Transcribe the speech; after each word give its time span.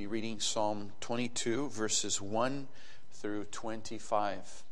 be 0.00 0.06
reading 0.06 0.40
Psalm 0.40 0.92
22, 1.02 1.68
verses 1.68 2.22
1 2.22 2.68
through 3.12 3.44
25. 3.44 4.62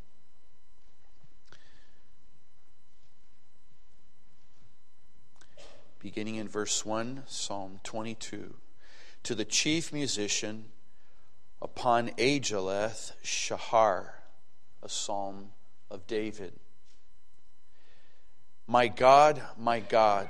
Beginning 5.99 6.37
in 6.37 6.47
verse 6.47 6.83
1, 6.83 7.21
Psalm 7.27 7.79
22. 7.83 8.55
To 9.21 9.35
the 9.35 9.45
chief 9.45 9.93
musician 9.93 10.65
upon 11.61 12.09
Aijeleth 12.17 13.11
Shahar, 13.21 14.15
a 14.81 14.89
psalm 14.89 15.49
of 15.91 16.07
David. 16.07 16.53
My 18.65 18.87
God, 18.87 19.43
my 19.59 19.79
God, 19.79 20.27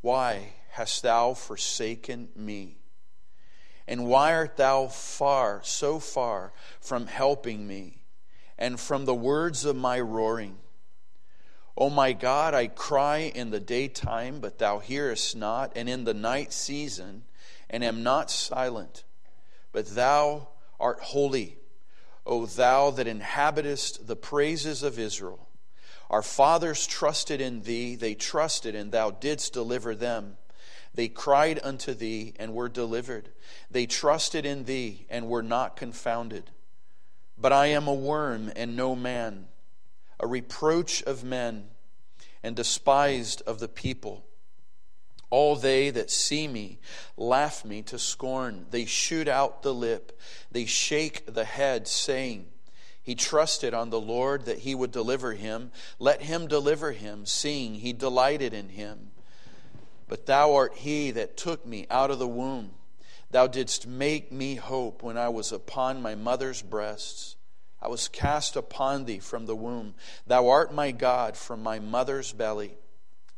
why 0.00 0.52
hast 0.70 1.02
thou 1.02 1.34
forsaken 1.34 2.28
me? 2.36 2.77
And 3.88 4.06
why 4.06 4.34
art 4.34 4.58
thou 4.58 4.88
far, 4.88 5.62
so 5.64 5.98
far, 5.98 6.52
from 6.78 7.06
helping 7.06 7.66
me, 7.66 8.02
and 8.58 8.78
from 8.78 9.06
the 9.06 9.14
words 9.14 9.64
of 9.64 9.76
my 9.76 9.98
roaring? 9.98 10.58
O 11.74 11.88
my 11.88 12.12
God, 12.12 12.52
I 12.52 12.66
cry 12.66 13.32
in 13.34 13.48
the 13.48 13.60
daytime, 13.60 14.40
but 14.40 14.58
thou 14.58 14.78
hearest 14.78 15.34
not, 15.34 15.72
and 15.74 15.88
in 15.88 16.04
the 16.04 16.12
night 16.12 16.52
season, 16.52 17.24
and 17.70 17.82
am 17.82 18.02
not 18.02 18.30
silent. 18.30 19.04
But 19.72 19.94
thou 19.94 20.48
art 20.78 21.00
holy, 21.00 21.56
O 22.26 22.44
thou 22.44 22.90
that 22.90 23.06
inhabitest 23.06 24.06
the 24.06 24.16
praises 24.16 24.82
of 24.82 24.98
Israel. 24.98 25.48
Our 26.10 26.22
fathers 26.22 26.86
trusted 26.86 27.40
in 27.40 27.62
thee, 27.62 27.94
they 27.94 28.14
trusted, 28.14 28.74
and 28.74 28.92
thou 28.92 29.10
didst 29.10 29.54
deliver 29.54 29.94
them. 29.94 30.36
They 30.98 31.06
cried 31.06 31.60
unto 31.62 31.94
thee 31.94 32.34
and 32.40 32.54
were 32.54 32.68
delivered. 32.68 33.28
They 33.70 33.86
trusted 33.86 34.44
in 34.44 34.64
thee 34.64 35.06
and 35.08 35.28
were 35.28 35.44
not 35.44 35.76
confounded. 35.76 36.50
But 37.40 37.52
I 37.52 37.66
am 37.66 37.86
a 37.86 37.94
worm 37.94 38.50
and 38.56 38.74
no 38.74 38.96
man, 38.96 39.46
a 40.18 40.26
reproach 40.26 41.04
of 41.04 41.22
men, 41.22 41.68
and 42.42 42.56
despised 42.56 43.42
of 43.46 43.60
the 43.60 43.68
people. 43.68 44.26
All 45.30 45.54
they 45.54 45.90
that 45.90 46.10
see 46.10 46.48
me 46.48 46.80
laugh 47.16 47.64
me 47.64 47.82
to 47.82 47.96
scorn. 47.96 48.66
They 48.72 48.84
shoot 48.84 49.28
out 49.28 49.62
the 49.62 49.72
lip. 49.72 50.18
They 50.50 50.64
shake 50.64 51.32
the 51.32 51.44
head, 51.44 51.86
saying, 51.86 52.46
He 53.00 53.14
trusted 53.14 53.72
on 53.72 53.90
the 53.90 54.00
Lord 54.00 54.46
that 54.46 54.58
he 54.58 54.74
would 54.74 54.90
deliver 54.90 55.34
him. 55.34 55.70
Let 56.00 56.22
him 56.22 56.48
deliver 56.48 56.90
him, 56.90 57.24
seeing 57.24 57.74
he 57.74 57.92
delighted 57.92 58.52
in 58.52 58.70
him. 58.70 59.12
But 60.08 60.26
thou 60.26 60.54
art 60.54 60.74
he 60.74 61.10
that 61.12 61.36
took 61.36 61.66
me 61.66 61.86
out 61.90 62.10
of 62.10 62.18
the 62.18 62.26
womb. 62.26 62.72
Thou 63.30 63.46
didst 63.46 63.86
make 63.86 64.32
me 64.32 64.54
hope 64.54 65.02
when 65.02 65.18
I 65.18 65.28
was 65.28 65.52
upon 65.52 66.00
my 66.00 66.14
mother's 66.14 66.62
breasts. 66.62 67.36
I 67.80 67.88
was 67.88 68.08
cast 68.08 68.56
upon 68.56 69.04
thee 69.04 69.18
from 69.18 69.46
the 69.46 69.54
womb. 69.54 69.94
Thou 70.26 70.48
art 70.48 70.72
my 70.72 70.90
God 70.90 71.36
from 71.36 71.62
my 71.62 71.78
mother's 71.78 72.32
belly. 72.32 72.78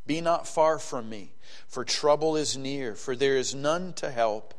Be 0.07 0.21
not 0.21 0.47
far 0.47 0.79
from 0.79 1.09
me, 1.09 1.33
for 1.67 1.85
trouble 1.85 2.35
is 2.35 2.57
near, 2.57 2.95
for 2.95 3.15
there 3.15 3.37
is 3.37 3.53
none 3.53 3.93
to 3.93 4.09
help. 4.09 4.53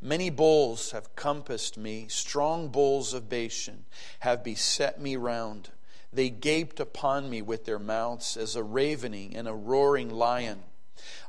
Many 0.00 0.30
bulls 0.30 0.92
have 0.92 1.14
compassed 1.16 1.76
me, 1.76 2.06
strong 2.08 2.68
bulls 2.68 3.12
of 3.12 3.28
Bashan 3.28 3.84
have 4.20 4.44
beset 4.44 5.00
me 5.00 5.16
round. 5.16 5.70
They 6.12 6.30
gaped 6.30 6.80
upon 6.80 7.28
me 7.28 7.42
with 7.42 7.64
their 7.64 7.78
mouths 7.78 8.36
as 8.36 8.56
a 8.56 8.62
ravening 8.62 9.36
and 9.36 9.46
a 9.46 9.54
roaring 9.54 10.08
lion. 10.08 10.62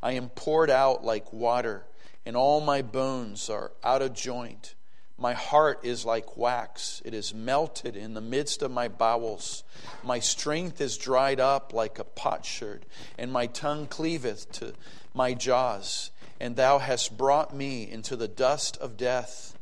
I 0.02 0.14
am 0.14 0.30
poured 0.30 0.70
out 0.70 1.04
like 1.04 1.34
water, 1.34 1.86
and 2.26 2.36
all 2.36 2.62
my 2.62 2.82
bones 2.82 3.50
are 3.50 3.72
out 3.84 4.02
of 4.02 4.14
joint. 4.14 4.76
My 5.18 5.34
heart 5.34 5.82
is 5.84 6.06
like 6.06 6.38
wax, 6.38 7.02
it 7.04 7.14
is 7.14 7.34
melted 7.34 7.98
in 7.98 8.14
the 8.14 8.22
midst 8.22 8.62
of 8.62 8.72
my 8.72 8.88
bowels. 8.88 9.64
My 10.02 10.20
strength 10.20 10.80
is 10.80 10.98
dried 10.98 11.42
up 11.42 11.74
like 11.74 12.00
a 12.00 12.06
potsherd, 12.06 12.86
and 13.18 13.32
my 13.32 13.48
tongue 13.48 13.88
cleaveth 13.88 14.50
to 14.54 14.74
my 15.14 15.34
jaws. 15.34 16.12
And 16.40 16.56
thou 16.56 16.80
hast 16.80 17.18
brought 17.18 17.54
me 17.54 17.90
into 17.90 18.16
the 18.16 18.30
dust 18.30 18.78
of 18.78 18.96
death. 18.96 19.58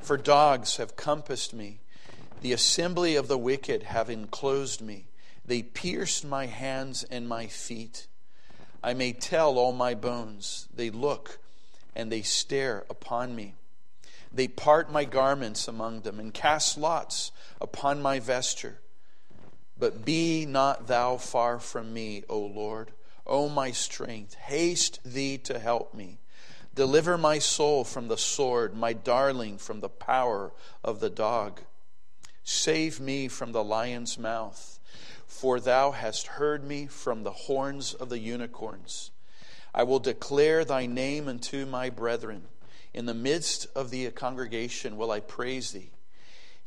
For 0.00 0.16
dogs 0.16 0.76
have 0.76 0.94
compassed 0.94 1.52
me, 1.52 1.80
the 2.40 2.52
assembly 2.52 3.16
of 3.16 3.26
the 3.26 3.38
wicked 3.38 3.82
have 3.82 4.08
enclosed 4.08 4.80
me. 4.80 5.08
They 5.44 5.62
pierced 5.62 6.24
my 6.24 6.46
hands 6.46 7.02
and 7.04 7.28
my 7.28 7.48
feet. 7.48 8.06
I 8.88 8.94
may 8.94 9.12
tell 9.12 9.58
all 9.58 9.72
my 9.72 9.92
bones. 9.92 10.66
They 10.74 10.88
look 10.88 11.40
and 11.94 12.10
they 12.10 12.22
stare 12.22 12.86
upon 12.88 13.36
me. 13.36 13.54
They 14.32 14.48
part 14.48 14.90
my 14.90 15.04
garments 15.04 15.68
among 15.68 16.00
them 16.00 16.18
and 16.18 16.32
cast 16.32 16.78
lots 16.78 17.30
upon 17.60 18.00
my 18.00 18.18
vesture. 18.18 18.78
But 19.78 20.06
be 20.06 20.46
not 20.46 20.86
thou 20.86 21.18
far 21.18 21.60
from 21.60 21.92
me, 21.92 22.24
O 22.30 22.38
Lord, 22.38 22.92
O 23.26 23.50
my 23.50 23.72
strength. 23.72 24.32
Haste 24.36 25.00
thee 25.04 25.36
to 25.36 25.58
help 25.58 25.92
me. 25.92 26.16
Deliver 26.74 27.18
my 27.18 27.38
soul 27.38 27.84
from 27.84 28.08
the 28.08 28.16
sword, 28.16 28.74
my 28.74 28.94
darling 28.94 29.58
from 29.58 29.80
the 29.80 29.90
power 29.90 30.50
of 30.82 31.00
the 31.00 31.10
dog. 31.10 31.60
Save 32.42 33.00
me 33.00 33.28
from 33.28 33.52
the 33.52 33.62
lion's 33.62 34.16
mouth 34.16 34.77
for 35.28 35.60
thou 35.60 35.92
hast 35.92 36.26
heard 36.26 36.64
me 36.64 36.86
from 36.86 37.22
the 37.22 37.30
horns 37.30 37.94
of 37.94 38.08
the 38.08 38.18
unicorns. 38.18 39.12
I 39.74 39.84
will 39.84 40.00
declare 40.00 40.64
thy 40.64 40.86
name 40.86 41.28
unto 41.28 41.66
my 41.66 41.90
brethren. 41.90 42.48
In 42.92 43.06
the 43.06 43.14
midst 43.14 43.68
of 43.76 43.90
the 43.90 44.10
congregation 44.10 44.96
will 44.96 45.12
I 45.12 45.20
praise 45.20 45.70
thee. 45.70 45.92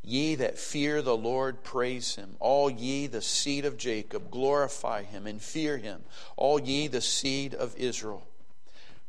Ye 0.04 0.36
that 0.36 0.58
fear 0.58 1.02
the 1.02 1.18
Lord, 1.18 1.64
praise 1.64 2.16
him. 2.16 2.38
All 2.40 2.70
ye 2.70 3.08
the 3.08 3.22
seed 3.22 3.66
of 3.66 3.78
Jacob, 3.78 4.32
glorify 4.32 5.04
him 5.04 5.28
and 5.28 5.42
fear 5.42 5.78
him. 5.78 6.04
All 6.38 6.60
ye 6.60 6.88
the 6.88 7.02
seed 7.02 7.54
of 7.54 7.76
Israel. 7.76 8.28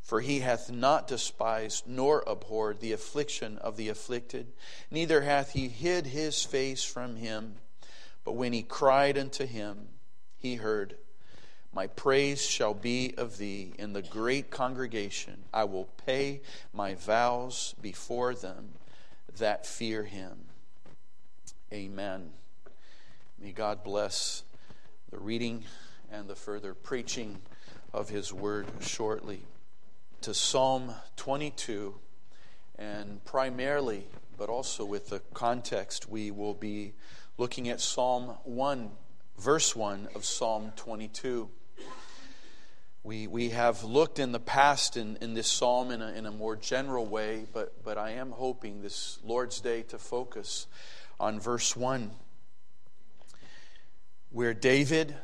For 0.00 0.20
he 0.20 0.40
hath 0.40 0.70
not 0.70 1.06
despised 1.06 1.86
nor 1.86 2.24
abhorred 2.26 2.80
the 2.80 2.92
affliction 2.92 3.58
of 3.58 3.76
the 3.76 3.88
afflicted, 3.88 4.52
neither 4.90 5.22
hath 5.22 5.52
he 5.52 5.68
hid 5.68 6.06
his 6.06 6.42
face 6.42 6.82
from 6.82 7.16
him. 7.16 7.58
But 8.24 8.32
when 8.32 8.52
he 8.52 8.62
cried 8.62 9.18
unto 9.18 9.46
him, 9.46 9.88
he 10.38 10.56
heard, 10.56 10.96
My 11.72 11.86
praise 11.86 12.44
shall 12.44 12.74
be 12.74 13.14
of 13.16 13.38
thee 13.38 13.72
in 13.78 13.92
the 13.92 14.02
great 14.02 14.50
congregation. 14.50 15.44
I 15.52 15.64
will 15.64 15.88
pay 16.06 16.42
my 16.72 16.94
vows 16.94 17.74
before 17.80 18.34
them 18.34 18.70
that 19.38 19.66
fear 19.66 20.04
him. 20.04 20.46
Amen. 21.72 22.30
May 23.40 23.52
God 23.52 23.82
bless 23.82 24.44
the 25.10 25.18
reading 25.18 25.64
and 26.10 26.28
the 26.28 26.34
further 26.34 26.74
preaching 26.74 27.40
of 27.92 28.08
his 28.08 28.32
word 28.32 28.66
shortly. 28.80 29.42
To 30.22 30.34
Psalm 30.34 30.94
22, 31.16 31.94
and 32.78 33.24
primarily, 33.24 34.06
but 34.38 34.48
also 34.48 34.84
with 34.84 35.08
the 35.08 35.20
context, 35.34 36.08
we 36.08 36.30
will 36.30 36.54
be 36.54 36.92
looking 37.38 37.68
at 37.68 37.80
Psalm 37.80 38.36
1, 38.44 38.90
verse 39.38 39.74
1 39.74 40.08
of 40.14 40.24
Psalm 40.24 40.72
22. 40.76 41.48
We, 43.04 43.26
we 43.26 43.48
have 43.48 43.82
looked 43.82 44.18
in 44.18 44.32
the 44.32 44.38
past 44.38 44.96
in, 44.96 45.16
in 45.20 45.34
this 45.34 45.48
psalm 45.48 45.90
in 45.90 46.02
a, 46.02 46.12
in 46.12 46.26
a 46.26 46.30
more 46.30 46.54
general 46.56 47.04
way, 47.06 47.46
but, 47.52 47.82
but 47.82 47.98
I 47.98 48.10
am 48.12 48.30
hoping 48.30 48.82
this 48.82 49.18
Lord's 49.24 49.60
Day 49.60 49.82
to 49.84 49.98
focus 49.98 50.66
on 51.18 51.40
verse 51.40 51.74
1, 51.74 52.12
where 54.30 54.54
David 54.54 55.16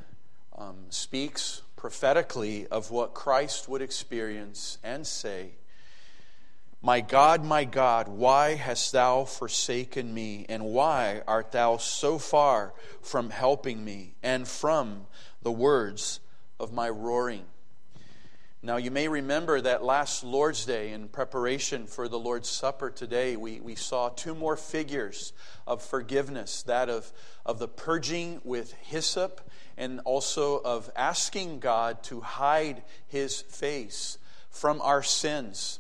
um, 0.57 0.77
speaks 0.89 1.63
prophetically 1.77 2.67
of 2.67 2.91
what 2.91 3.15
Christ 3.15 3.69
would 3.69 3.83
experience 3.83 4.79
and 4.83 5.07
say 5.07 5.53
my 6.81 7.01
God, 7.01 7.45
my 7.45 7.65
God, 7.65 8.07
why 8.09 8.55
hast 8.55 8.93
thou 8.93 9.25
forsaken 9.25 10.15
me? 10.15 10.47
And 10.49 10.65
why 10.65 11.23
art 11.27 11.51
thou 11.51 11.77
so 11.77 12.19
far 12.19 12.73
from 13.03 13.31
helping 13.31 13.85
me 13.85 14.15
and 14.23 14.47
from 14.47 15.07
the 15.43 15.51
words 15.51 16.21
of 16.61 16.73
my 16.73 16.89
roaring? 16.89 17.47
Now, 18.61 18.77
you 18.77 18.91
may 18.91 19.07
remember 19.07 19.61
that 19.61 19.85
last 19.85 20.25
Lord's 20.25 20.65
Day, 20.67 20.93
in 20.93 21.09
preparation 21.09 21.87
for 21.87 22.09
the 22.09 22.19
Lord's 22.19 22.49
Supper 22.49 22.91
today, 22.91 23.37
we, 23.37 23.61
we 23.61 23.77
saw 23.77 24.09
two 24.09 24.35
more 24.35 24.57
figures 24.57 25.33
of 25.67 25.81
forgiveness 25.81 26.63
that 26.65 26.89
of, 26.89 27.13
of 27.47 27.61
the 27.61 27.69
purging 27.69 28.41
with 28.43 28.73
hyssop 28.73 29.41
and 29.77 30.01
also 30.05 30.59
of 30.59 30.91
asking 30.97 31.61
God 31.61 32.03
to 32.05 32.21
hide 32.21 32.83
his 33.07 33.43
face 33.43 34.19
from 34.51 34.81
our 34.81 35.05
sins. 35.05 35.79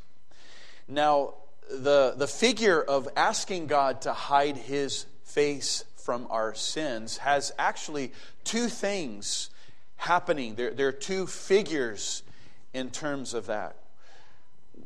Now, 0.88 1.34
the, 1.70 2.14
the 2.16 2.26
figure 2.26 2.82
of 2.82 3.08
asking 3.14 3.66
God 3.66 4.02
to 4.02 4.12
hide 4.12 4.56
his 4.56 5.04
face 5.24 5.84
from 5.96 6.26
our 6.30 6.54
sins 6.54 7.18
has 7.18 7.52
actually 7.58 8.12
two 8.44 8.68
things 8.68 9.50
happening. 9.96 10.54
There, 10.54 10.72
there 10.72 10.88
are 10.88 10.92
two 10.92 11.26
figures 11.26 12.22
in 12.72 12.90
terms 12.90 13.34
of 13.34 13.46
that. 13.46 13.76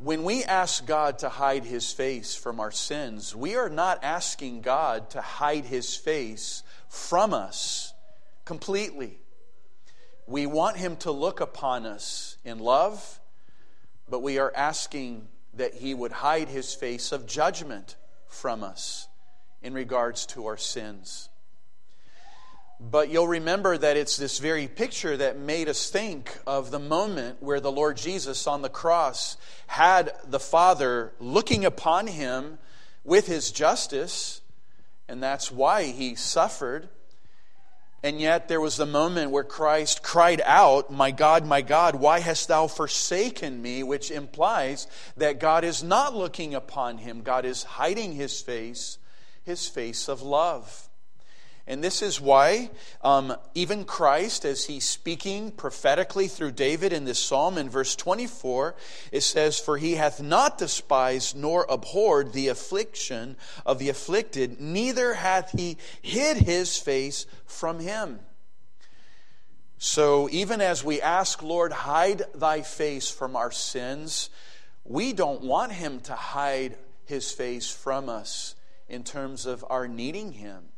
When 0.02 0.24
we 0.24 0.42
ask 0.42 0.84
God 0.84 1.20
to 1.20 1.28
hide 1.28 1.64
his 1.64 1.92
face 1.92 2.34
from 2.34 2.58
our 2.58 2.72
sins, 2.72 3.36
we 3.36 3.54
are 3.54 3.68
not 3.68 4.02
asking 4.02 4.62
God 4.62 5.10
to 5.10 5.20
hide 5.20 5.66
his 5.66 5.94
face 5.94 6.64
from 6.88 7.32
us 7.32 7.92
completely. 8.44 9.18
We 10.26 10.46
want 10.46 10.76
him 10.76 10.96
to 10.96 11.12
look 11.12 11.40
upon 11.40 11.86
us 11.86 12.36
in 12.44 12.58
love, 12.58 13.20
but 14.08 14.20
we 14.20 14.38
are 14.38 14.52
asking 14.56 15.28
that 15.54 15.74
he 15.74 15.94
would 15.94 16.12
hide 16.12 16.48
his 16.48 16.74
face 16.74 17.12
of 17.12 17.26
judgment 17.26 17.96
from 18.26 18.64
us 18.64 19.08
in 19.62 19.74
regards 19.74 20.26
to 20.26 20.46
our 20.46 20.56
sins. 20.56 21.28
But 22.80 23.10
you'll 23.10 23.28
remember 23.28 23.78
that 23.78 23.96
it's 23.96 24.16
this 24.16 24.40
very 24.40 24.66
picture 24.66 25.16
that 25.16 25.38
made 25.38 25.68
us 25.68 25.88
think 25.88 26.36
of 26.48 26.72
the 26.72 26.80
moment 26.80 27.40
where 27.40 27.60
the 27.60 27.70
Lord 27.70 27.96
Jesus 27.96 28.48
on 28.48 28.62
the 28.62 28.68
cross 28.68 29.36
had 29.68 30.12
the 30.26 30.40
Father 30.40 31.12
looking 31.20 31.64
upon 31.64 32.08
him 32.08 32.58
with 33.04 33.28
his 33.28 33.52
justice, 33.52 34.40
and 35.08 35.22
that's 35.22 35.52
why 35.52 35.84
he 35.84 36.16
suffered. 36.16 36.88
And 38.04 38.20
yet 38.20 38.48
there 38.48 38.60
was 38.60 38.76
the 38.76 38.86
moment 38.86 39.30
where 39.30 39.44
Christ 39.44 40.02
cried 40.02 40.42
out, 40.44 40.90
My 40.90 41.12
God, 41.12 41.46
my 41.46 41.62
God, 41.62 41.94
why 41.94 42.18
hast 42.18 42.48
thou 42.48 42.66
forsaken 42.66 43.62
me? 43.62 43.84
Which 43.84 44.10
implies 44.10 44.88
that 45.16 45.38
God 45.38 45.62
is 45.62 45.84
not 45.84 46.14
looking 46.14 46.54
upon 46.54 46.98
him, 46.98 47.22
God 47.22 47.44
is 47.44 47.62
hiding 47.62 48.12
his 48.12 48.40
face, 48.40 48.98
his 49.44 49.68
face 49.68 50.08
of 50.08 50.20
love. 50.20 50.88
And 51.66 51.82
this 51.82 52.02
is 52.02 52.20
why 52.20 52.70
um, 53.02 53.36
even 53.54 53.84
Christ, 53.84 54.44
as 54.44 54.64
he's 54.64 54.84
speaking 54.84 55.52
prophetically 55.52 56.26
through 56.26 56.52
David 56.52 56.92
in 56.92 57.04
this 57.04 57.20
psalm 57.20 57.56
in 57.56 57.70
verse 57.70 57.94
24, 57.94 58.74
it 59.12 59.20
says, 59.20 59.60
For 59.60 59.78
he 59.78 59.94
hath 59.94 60.20
not 60.20 60.58
despised 60.58 61.36
nor 61.36 61.64
abhorred 61.68 62.32
the 62.32 62.48
affliction 62.48 63.36
of 63.64 63.78
the 63.78 63.88
afflicted, 63.88 64.60
neither 64.60 65.14
hath 65.14 65.52
he 65.52 65.76
hid 66.00 66.38
his 66.38 66.76
face 66.76 67.26
from 67.46 67.78
him. 67.78 68.18
So 69.78 70.28
even 70.30 70.60
as 70.60 70.84
we 70.84 71.00
ask, 71.00 71.42
Lord, 71.42 71.72
hide 71.72 72.22
thy 72.34 72.62
face 72.62 73.08
from 73.08 73.36
our 73.36 73.52
sins, 73.52 74.30
we 74.84 75.12
don't 75.12 75.42
want 75.42 75.72
him 75.72 76.00
to 76.00 76.14
hide 76.14 76.76
his 77.04 77.30
face 77.30 77.70
from 77.70 78.08
us 78.08 78.56
in 78.88 79.04
terms 79.04 79.46
of 79.46 79.64
our 79.70 79.86
needing 79.86 80.32
him. 80.32 80.71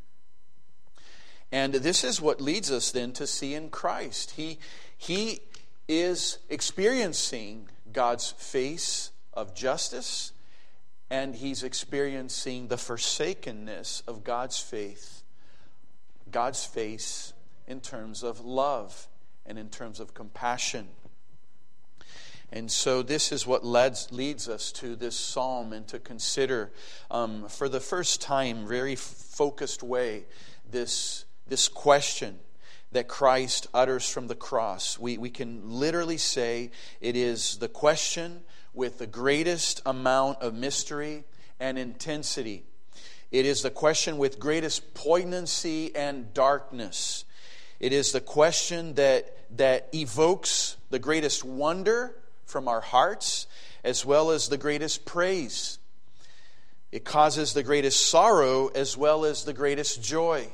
And 1.55 1.73
this 1.73 2.03
is 2.03 2.21
what 2.21 2.41
leads 2.41 2.73
us 2.73 2.91
then 2.91 3.13
to 3.13 3.29
see 3.29 3.55
in 3.55 3.69
Christ. 3.71 4.33
He, 4.33 4.59
he 4.99 5.39
is 5.87 6.39
experiencing 6.49 7.69
God's 7.93 8.33
face 8.33 9.13
of 9.33 9.55
justice, 9.55 10.33
and 11.11 11.37
he's 11.37 11.63
experiencing 11.63 12.67
the 12.67 12.77
forsakenness 12.77 14.03
of 14.09 14.25
God's 14.25 14.59
faith, 14.59 15.23
God's 16.29 16.65
face 16.65 17.33
in 17.69 17.81
terms 17.81 18.25
of 18.25 18.41
love 18.41 19.07
and 19.47 19.57
in 19.57 19.69
terms 19.69 20.01
of 20.01 20.13
compassion. 20.13 20.89
And 22.51 22.69
so, 22.69 23.01
this 23.01 23.31
is 23.31 23.47
what 23.47 23.65
leads, 23.65 24.11
leads 24.11 24.49
us 24.49 24.73
to 24.73 24.97
this 24.97 25.15
psalm 25.15 25.73
and 25.73 25.87
to 25.87 26.01
consider 26.01 26.73
um, 27.13 27.47
for 27.47 27.69
the 27.69 27.79
first 27.79 28.21
time, 28.21 28.67
very 28.67 28.97
focused 28.97 29.85
way, 29.85 30.25
this 30.69 31.24
this 31.47 31.69
question 31.69 32.39
that 32.93 33.09
Christ 33.09 33.67
utters 33.75 34.09
from 34.09 34.29
the 34.29 34.35
cross. 34.35 34.99
We, 34.99 35.19
we 35.19 35.31
can 35.31 35.69
literally 35.69 36.17
say 36.17 36.71
it 37.01 37.17
is 37.17 37.59
the 37.59 37.69
question 37.69 38.43
with 38.73 38.99
the 38.99 39.07
greatest 39.07 39.83
amount 39.85 40.41
of 40.43 40.55
mystery 40.55 41.25
and 41.59 41.79
intensity. 41.79 42.65
It 43.33 43.47
is 43.47 43.63
the 43.63 43.71
question 43.71 44.17
with 44.17 44.39
greatest 44.39 44.95
poignancy 44.95 45.95
and 45.95 46.33
darkness. 46.35 47.25
It 47.81 47.93
is 47.93 48.13
the 48.13 48.21
question 48.21 48.95
that, 48.95 49.57
that 49.57 49.89
evokes 49.93 50.77
the 50.91 51.01
greatest 51.01 51.45
wonder 51.45 52.15
from 52.47 52.69
our 52.69 52.81
hearts 52.81 53.49
as 53.83 54.07
well 54.07 54.31
as 54.31 54.49
the 54.49 54.57
greatest 54.57 55.05
praise. 55.05 55.79
It 56.93 57.05
causes 57.05 57.55
the 57.55 57.65
greatest 57.65 58.07
sorrow 58.07 58.69
as 58.69 58.97
well 58.97 59.25
as 59.25 59.45
the 59.45 59.53
greatest 59.53 60.01
joy. 60.01 60.49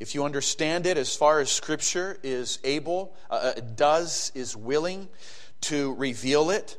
If 0.00 0.14
you 0.14 0.24
understand 0.24 0.86
it 0.86 0.96
as 0.96 1.16
far 1.16 1.40
as 1.40 1.50
Scripture 1.50 2.18
is 2.22 2.60
able, 2.62 3.16
uh, 3.30 3.52
uh, 3.56 3.60
does, 3.74 4.30
is 4.34 4.56
willing 4.56 5.08
to 5.62 5.94
reveal 5.94 6.50
it, 6.50 6.78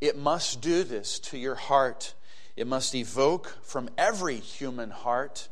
it 0.00 0.16
must 0.16 0.60
do 0.60 0.84
this 0.84 1.18
to 1.20 1.38
your 1.38 1.56
heart. 1.56 2.14
It 2.56 2.66
must 2.66 2.94
evoke 2.94 3.56
from 3.62 3.88
every 3.98 4.36
human 4.36 4.90
heart 4.90 5.48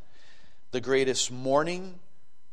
the 0.70 0.80
greatest 0.80 1.32
mourning, 1.32 1.98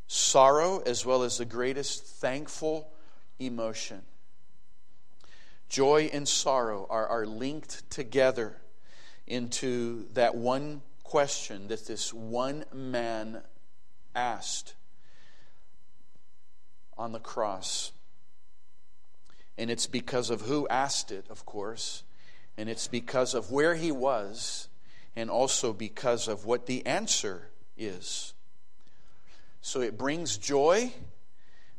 sorrow, 0.07 0.79
as 0.85 1.05
well 1.05 1.21
as 1.21 1.37
the 1.37 1.45
greatest 1.45 2.03
thankful 2.03 2.89
emotion. 3.39 4.01
Joy 5.69 6.09
and 6.11 6.27
sorrow 6.27 6.87
are, 6.89 7.07
are 7.07 7.25
linked 7.27 7.89
together 7.91 8.57
into 9.27 10.07
that 10.13 10.35
one 10.35 10.81
question 11.03 11.67
that 11.67 11.85
this 11.85 12.13
one 12.13 12.63
man 12.73 13.41
asked 14.17 14.73
on 16.97 17.11
the 17.11 17.19
cross. 17.19 17.91
And 19.57 19.69
it's 19.69 19.87
because 19.87 20.29
of 20.29 20.41
who 20.41 20.67
asked 20.67 21.11
it, 21.11 21.25
of 21.29 21.45
course, 21.45 22.03
and 22.57 22.67
it's 22.67 22.87
because 22.87 23.33
of 23.33 23.51
where 23.51 23.75
he 23.75 23.91
was, 23.91 24.67
and 25.15 25.29
also 25.29 25.73
because 25.73 26.27
of 26.27 26.45
what 26.45 26.65
the 26.65 26.85
answer 26.85 27.49
is. 27.77 28.33
So 29.61 29.81
it 29.81 29.97
brings 29.97 30.37
joy 30.37 30.93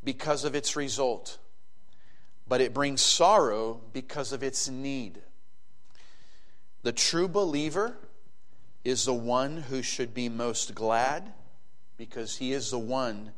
because 0.05 0.45
of 0.45 0.55
its 0.55 0.77
result, 0.77 1.39
but 2.49 2.61
it 2.61 2.73
brings 2.73 3.01
sorrow 3.01 3.81
because 3.93 4.33
of 4.33 4.43
its 4.43 4.69
need. 4.69 5.21
The 6.83 6.93
true 6.93 7.29
believer 7.29 7.97
is 8.85 9.05
the 9.05 9.15
one 9.15 9.59
who 9.59 9.83
should 9.83 10.15
be 10.15 10.29
most 10.29 10.75
glad 10.75 11.33
because 11.99 12.37
he 12.37 12.53
is 12.53 12.71
the 12.71 12.79
one 12.79 13.33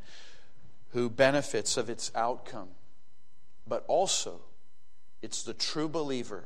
who 0.93 1.09
benefits 1.09 1.77
of 1.77 1.89
its 1.91 2.13
outcome. 2.15 2.69
But 3.67 3.85
also, 3.89 4.43
it's 5.23 5.43
the 5.43 5.55
true 5.55 5.89
believer 5.89 6.45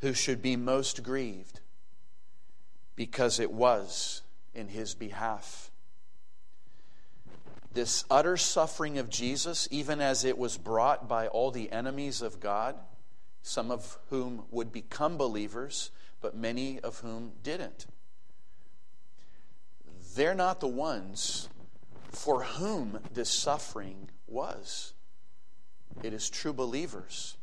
who 0.00 0.12
should 0.12 0.42
be 0.42 0.56
most 0.56 1.02
grieved 1.02 1.60
because 2.96 3.38
it 3.38 3.52
was 3.52 4.22
in 4.54 4.68
his 4.68 4.94
behalf. 4.94 5.70
This 7.72 8.04
utter 8.10 8.36
suffering 8.36 8.98
of 8.98 9.10
Jesus, 9.10 9.68
even 9.70 10.00
as 10.00 10.24
it 10.24 10.38
was 10.38 10.56
brought 10.56 11.08
by 11.08 11.28
all 11.28 11.50
the 11.50 11.70
enemies 11.70 12.22
of 12.22 12.40
God, 12.40 12.74
some 13.42 13.70
of 13.70 13.98
whom 14.08 14.44
would 14.50 14.72
become 14.72 15.18
believers, 15.18 15.90
but 16.20 16.34
many 16.34 16.80
of 16.80 16.98
whom 17.00 17.32
didn't 17.42 17.86
they're 20.16 20.34
not 20.34 20.60
the 20.60 20.66
ones 20.66 21.48
for 22.10 22.42
whom 22.42 22.98
this 23.12 23.30
suffering 23.30 24.08
was. 24.26 24.94
It 26.02 26.12
is 26.12 26.28
true 26.28 26.52
believers 26.52 27.36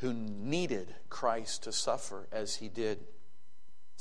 who 0.00 0.12
needed 0.12 0.94
Christ 1.08 1.64
to 1.64 1.72
suffer 1.72 2.28
as 2.30 2.56
he 2.56 2.68
did. 2.68 2.98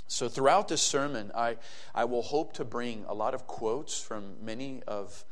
So, 0.08 0.28
throughout 0.28 0.68
this 0.68 0.82
sermon, 0.82 1.32
I, 1.34 1.58
I 1.96 2.06
will 2.06 2.22
hope 2.22 2.54
to 2.54 2.66
bring 2.66 3.06
a 3.08 3.14
lot 3.14 3.34
of 3.34 3.48
quotes 3.48 4.00
from 4.00 4.44
many 4.44 4.84
of 4.86 5.24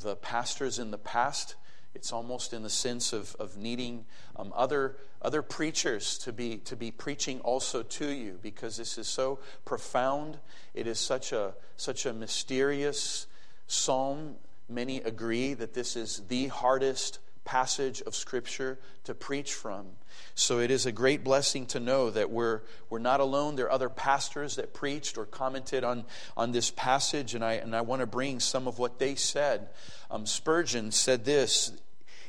the 0.00 0.14
pastors 0.14 0.78
in 0.78 0.92
the 0.92 0.98
past 0.98 1.56
it's 1.94 2.12
almost 2.12 2.52
in 2.52 2.62
the 2.62 2.70
sense 2.70 3.12
of, 3.12 3.34
of 3.40 3.56
needing 3.56 4.04
um, 4.36 4.52
other, 4.54 4.96
other 5.22 5.42
preachers 5.42 6.18
to 6.18 6.32
be, 6.32 6.58
to 6.58 6.76
be 6.76 6.90
preaching 6.90 7.40
also 7.40 7.82
to 7.82 8.08
you 8.08 8.38
because 8.42 8.76
this 8.76 8.98
is 8.98 9.08
so 9.08 9.38
profound. 9.64 10.38
It 10.74 10.86
is 10.86 11.00
such 11.00 11.32
a, 11.32 11.54
such 11.76 12.06
a 12.06 12.12
mysterious 12.12 13.26
psalm. 13.66 14.36
Many 14.68 14.98
agree 14.98 15.54
that 15.54 15.74
this 15.74 15.96
is 15.96 16.22
the 16.28 16.48
hardest 16.48 17.18
passage 17.48 18.02
of 18.02 18.14
Scripture 18.14 18.78
to 19.04 19.14
preach 19.14 19.54
from. 19.54 19.86
So 20.34 20.58
it 20.58 20.70
is 20.70 20.84
a 20.84 20.92
great 20.92 21.24
blessing 21.24 21.64
to 21.68 21.80
know 21.80 22.10
that 22.10 22.30
we're, 22.30 22.60
we're 22.90 22.98
not 22.98 23.20
alone. 23.20 23.56
There 23.56 23.64
are 23.64 23.72
other 23.72 23.88
pastors 23.88 24.56
that 24.56 24.74
preached 24.74 25.16
or 25.16 25.24
commented 25.24 25.82
on, 25.82 26.04
on 26.36 26.52
this 26.52 26.70
passage, 26.70 27.34
and 27.34 27.42
I, 27.42 27.54
and 27.54 27.74
I 27.74 27.80
want 27.80 28.00
to 28.00 28.06
bring 28.06 28.38
some 28.38 28.68
of 28.68 28.78
what 28.78 28.98
they 28.98 29.14
said. 29.14 29.70
Um, 30.10 30.26
Spurgeon 30.26 30.92
said 30.92 31.24
this 31.24 31.72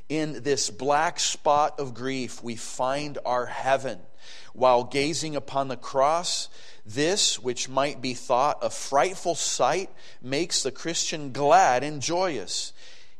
In 0.07 0.41
this 0.41 0.69
black 0.69 1.19
spot 1.19 1.81
of 1.81 1.93
grief, 1.93 2.41
we 2.41 2.55
find 2.55 3.17
our 3.25 3.45
heaven. 3.45 3.99
While 4.53 4.85
gazing 4.85 5.35
upon 5.35 5.67
the 5.67 5.77
cross, 5.77 6.47
this, 6.85 7.37
which 7.39 7.67
might 7.67 8.01
be 8.01 8.13
thought 8.13 8.59
a 8.61 8.69
frightful 8.69 9.35
sight, 9.35 9.89
makes 10.21 10.63
the 10.63 10.71
Christian 10.71 11.33
glad 11.33 11.83
and 11.83 12.01
joyous. 12.01 12.71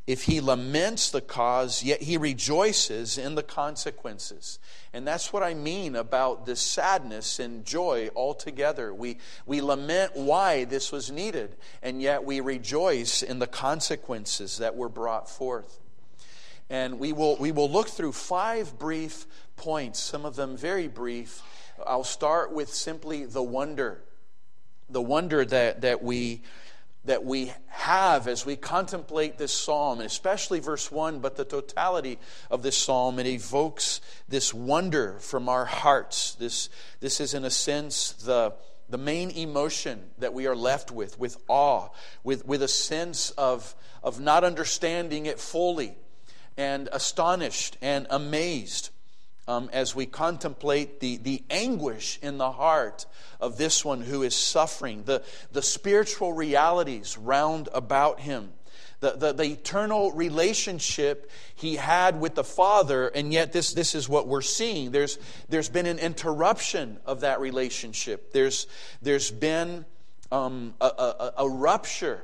If 0.10 0.24
he 0.24 0.42
laments 0.42 1.12
the 1.12 1.22
cause, 1.22 1.84
yet 1.84 2.02
he 2.02 2.18
rejoices 2.18 3.16
in 3.16 3.36
the 3.36 3.44
consequences. 3.44 4.58
And 4.92 5.08
that's 5.08 5.32
what 5.32 5.44
I 5.44 5.54
mean 5.54 5.96
about 5.96 6.48
this 6.48 6.60
sadness 6.60 7.38
and 7.38 7.64
joy 7.64 8.10
altogether. 8.16 8.92
We, 8.92 9.20
we 9.46 9.62
lament 9.62 10.16
why 10.16 10.64
this 10.64 10.92
was 10.92 11.12
needed, 11.12 11.56
and 11.84 12.02
yet 12.02 12.24
we 12.24 12.40
rejoice 12.40 13.22
in 13.22 13.38
the 13.38 13.46
consequences 13.46 14.58
that 14.58 14.76
were 14.76 14.90
brought 14.90 15.30
forth. 15.30 15.80
And 16.72 16.98
we 16.98 17.14
will, 17.14 17.36
we 17.36 17.52
will 17.52 17.70
look 17.70 17.90
through 17.90 18.14
five 18.14 18.80
brief 18.80 19.28
points, 19.58 20.00
some 20.00 20.26
of 20.26 20.36
them 20.36 20.58
very 20.58 20.88
brief. 20.88 21.44
I'll 21.86 22.04
start 22.04 22.52
with 22.52 22.74
simply 22.74 23.26
the 23.26 23.44
wonder. 23.44 24.02
The 24.90 25.04
wonder 25.04 25.46
that, 25.46 25.82
that 25.82 26.02
we 26.02 26.42
that 27.06 27.24
we 27.24 27.54
have 27.68 28.28
as 28.28 28.46
we 28.46 28.56
contemplate 28.56 29.38
this 29.38 29.54
psalm, 29.54 30.02
especially 30.02 30.60
verse 30.60 30.92
1, 30.92 31.20
but 31.20 31.36
the 31.36 31.46
totality 31.46 32.20
of 32.52 32.62
this 32.62 32.78
psalm, 32.78 33.20
it 33.20 33.26
evokes 33.26 34.02
this 34.28 34.54
wonder 34.54 35.14
from 35.20 35.48
our 35.48 35.66
hearts. 35.66 36.36
This, 36.36 36.70
this 37.00 37.20
is, 37.20 37.34
in 37.34 37.46
a 37.46 37.50
sense, 37.50 38.12
the, 38.12 38.54
the 38.90 38.98
main 38.98 39.30
emotion 39.32 40.10
that 40.18 40.34
we 40.34 40.46
are 40.46 40.56
left 40.56 40.92
with, 40.92 41.18
with 41.18 41.38
awe, 41.48 41.90
with, 42.24 42.46
with 42.46 42.62
a 42.62 42.68
sense 42.68 43.32
of, 43.32 43.76
of 44.04 44.20
not 44.20 44.44
understanding 44.44 45.26
it 45.26 45.40
fully, 45.40 45.96
and 46.58 46.90
astonished 46.92 47.78
and 47.82 48.08
amazed 48.10 48.90
um, 49.50 49.68
as 49.74 49.96
we 49.96 50.06
contemplate 50.06 51.00
the, 51.00 51.18
the 51.18 51.44
anguish 51.50 52.20
in 52.22 52.38
the 52.38 52.52
heart 52.52 53.08
of 53.42 53.58
this 53.58 53.84
one 53.84 54.02
who 54.02 54.22
is 54.22 54.36
suffering, 54.36 55.04
the, 55.06 55.24
the 55.52 55.64
spiritual 55.64 56.34
realities 56.34 57.18
round 57.18 57.68
about 57.74 58.20
him. 58.20 58.52
The, 59.00 59.12
the, 59.12 59.34
the, 59.34 59.46
eternal 59.46 60.12
relationship 60.12 61.32
he 61.56 61.78
had 61.78 62.20
with 62.20 62.36
the 62.36 62.44
Father, 62.44 63.08
and 63.08 63.32
yet 63.32 63.54
this, 63.54 63.74
this 63.74 63.96
is 63.96 64.10
what 64.10 64.28
we're 64.28 64.42
seeing. 64.42 64.92
There's, 64.92 65.18
there's 65.48 65.70
been 65.70 65.86
an 65.86 66.00
interruption 66.00 67.00
of 67.06 67.22
that 67.22 67.40
relationship. 67.40 68.34
There's, 68.34 68.68
there's 69.02 69.32
been 69.32 69.86
um, 70.34 70.76
a, 70.82 70.86
a, 70.86 71.34
a, 71.38 71.50
rupture. 71.50 72.24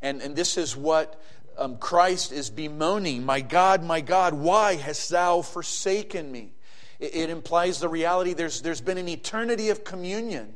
And, 0.00 0.22
and 0.22 0.36
this 0.36 0.56
is 0.56 0.76
what 0.76 1.20
um, 1.58 1.78
Christ 1.78 2.32
is 2.32 2.50
bemoaning 2.50 3.24
My 3.24 3.40
God, 3.40 3.82
my 3.82 4.00
God, 4.00 4.34
why 4.34 4.74
hast 4.74 5.10
thou 5.10 5.42
forsaken 5.42 6.30
me? 6.30 6.52
It, 6.98 7.14
it 7.14 7.30
implies 7.30 7.80
the 7.80 7.88
reality 7.88 8.32
there's, 8.32 8.62
there's 8.62 8.80
been 8.80 8.98
an 8.98 9.08
eternity 9.08 9.70
of 9.70 9.84
communion. 9.84 10.54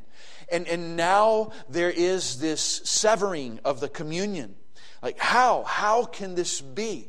And, 0.51 0.67
and 0.67 0.97
now 0.97 1.51
there 1.69 1.89
is 1.91 2.39
this 2.39 2.61
severing 2.83 3.59
of 3.63 3.79
the 3.79 3.89
communion. 3.89 4.55
Like, 5.01 5.17
how? 5.17 5.63
How 5.63 6.03
can 6.03 6.35
this 6.35 6.61
be? 6.61 7.07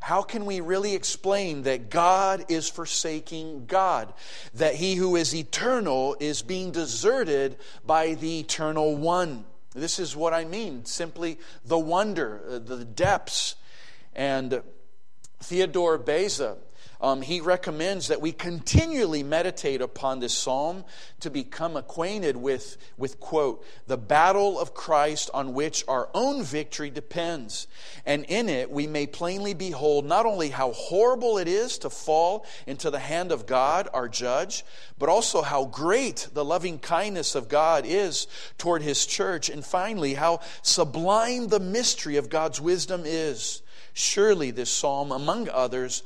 How 0.00 0.22
can 0.22 0.46
we 0.46 0.60
really 0.60 0.94
explain 0.94 1.62
that 1.62 1.88
God 1.88 2.46
is 2.48 2.68
forsaking 2.68 3.66
God? 3.66 4.12
That 4.54 4.74
he 4.74 4.96
who 4.96 5.16
is 5.16 5.34
eternal 5.34 6.16
is 6.18 6.42
being 6.42 6.72
deserted 6.72 7.56
by 7.86 8.14
the 8.14 8.40
eternal 8.40 8.96
one? 8.96 9.44
This 9.74 9.98
is 9.98 10.14
what 10.14 10.34
I 10.34 10.44
mean 10.44 10.84
simply 10.84 11.38
the 11.64 11.78
wonder, 11.78 12.42
uh, 12.48 12.58
the 12.58 12.84
depths. 12.84 13.56
And 14.14 14.62
Theodore 15.40 15.98
Beza, 15.98 16.56
um, 17.02 17.20
he 17.20 17.40
recommends 17.40 18.08
that 18.08 18.20
we 18.20 18.30
continually 18.30 19.24
meditate 19.24 19.80
upon 19.80 20.20
this 20.20 20.32
psalm 20.32 20.84
to 21.18 21.30
become 21.30 21.76
acquainted 21.76 22.36
with, 22.36 22.76
with, 22.96 23.18
quote, 23.18 23.64
the 23.88 23.98
battle 23.98 24.58
of 24.58 24.72
Christ 24.72 25.28
on 25.34 25.52
which 25.52 25.84
our 25.88 26.08
own 26.14 26.44
victory 26.44 26.90
depends. 26.90 27.66
And 28.06 28.24
in 28.26 28.48
it, 28.48 28.70
we 28.70 28.86
may 28.86 29.08
plainly 29.08 29.52
behold 29.52 30.04
not 30.04 30.26
only 30.26 30.50
how 30.50 30.70
horrible 30.70 31.38
it 31.38 31.48
is 31.48 31.78
to 31.78 31.90
fall 31.90 32.46
into 32.68 32.88
the 32.88 33.00
hand 33.00 33.32
of 33.32 33.46
God, 33.46 33.88
our 33.92 34.08
judge, 34.08 34.64
but 34.96 35.08
also 35.08 35.42
how 35.42 35.64
great 35.64 36.28
the 36.32 36.44
loving 36.44 36.78
kindness 36.78 37.34
of 37.34 37.48
God 37.48 37.84
is 37.84 38.28
toward 38.58 38.82
his 38.82 39.06
church. 39.06 39.48
And 39.48 39.64
finally, 39.64 40.14
how 40.14 40.38
sublime 40.62 41.48
the 41.48 41.58
mystery 41.60 42.16
of 42.16 42.30
God's 42.30 42.60
wisdom 42.60 43.02
is. 43.04 43.62
Surely, 43.92 44.52
this 44.52 44.70
psalm, 44.70 45.10
among 45.10 45.48
others, 45.48 46.04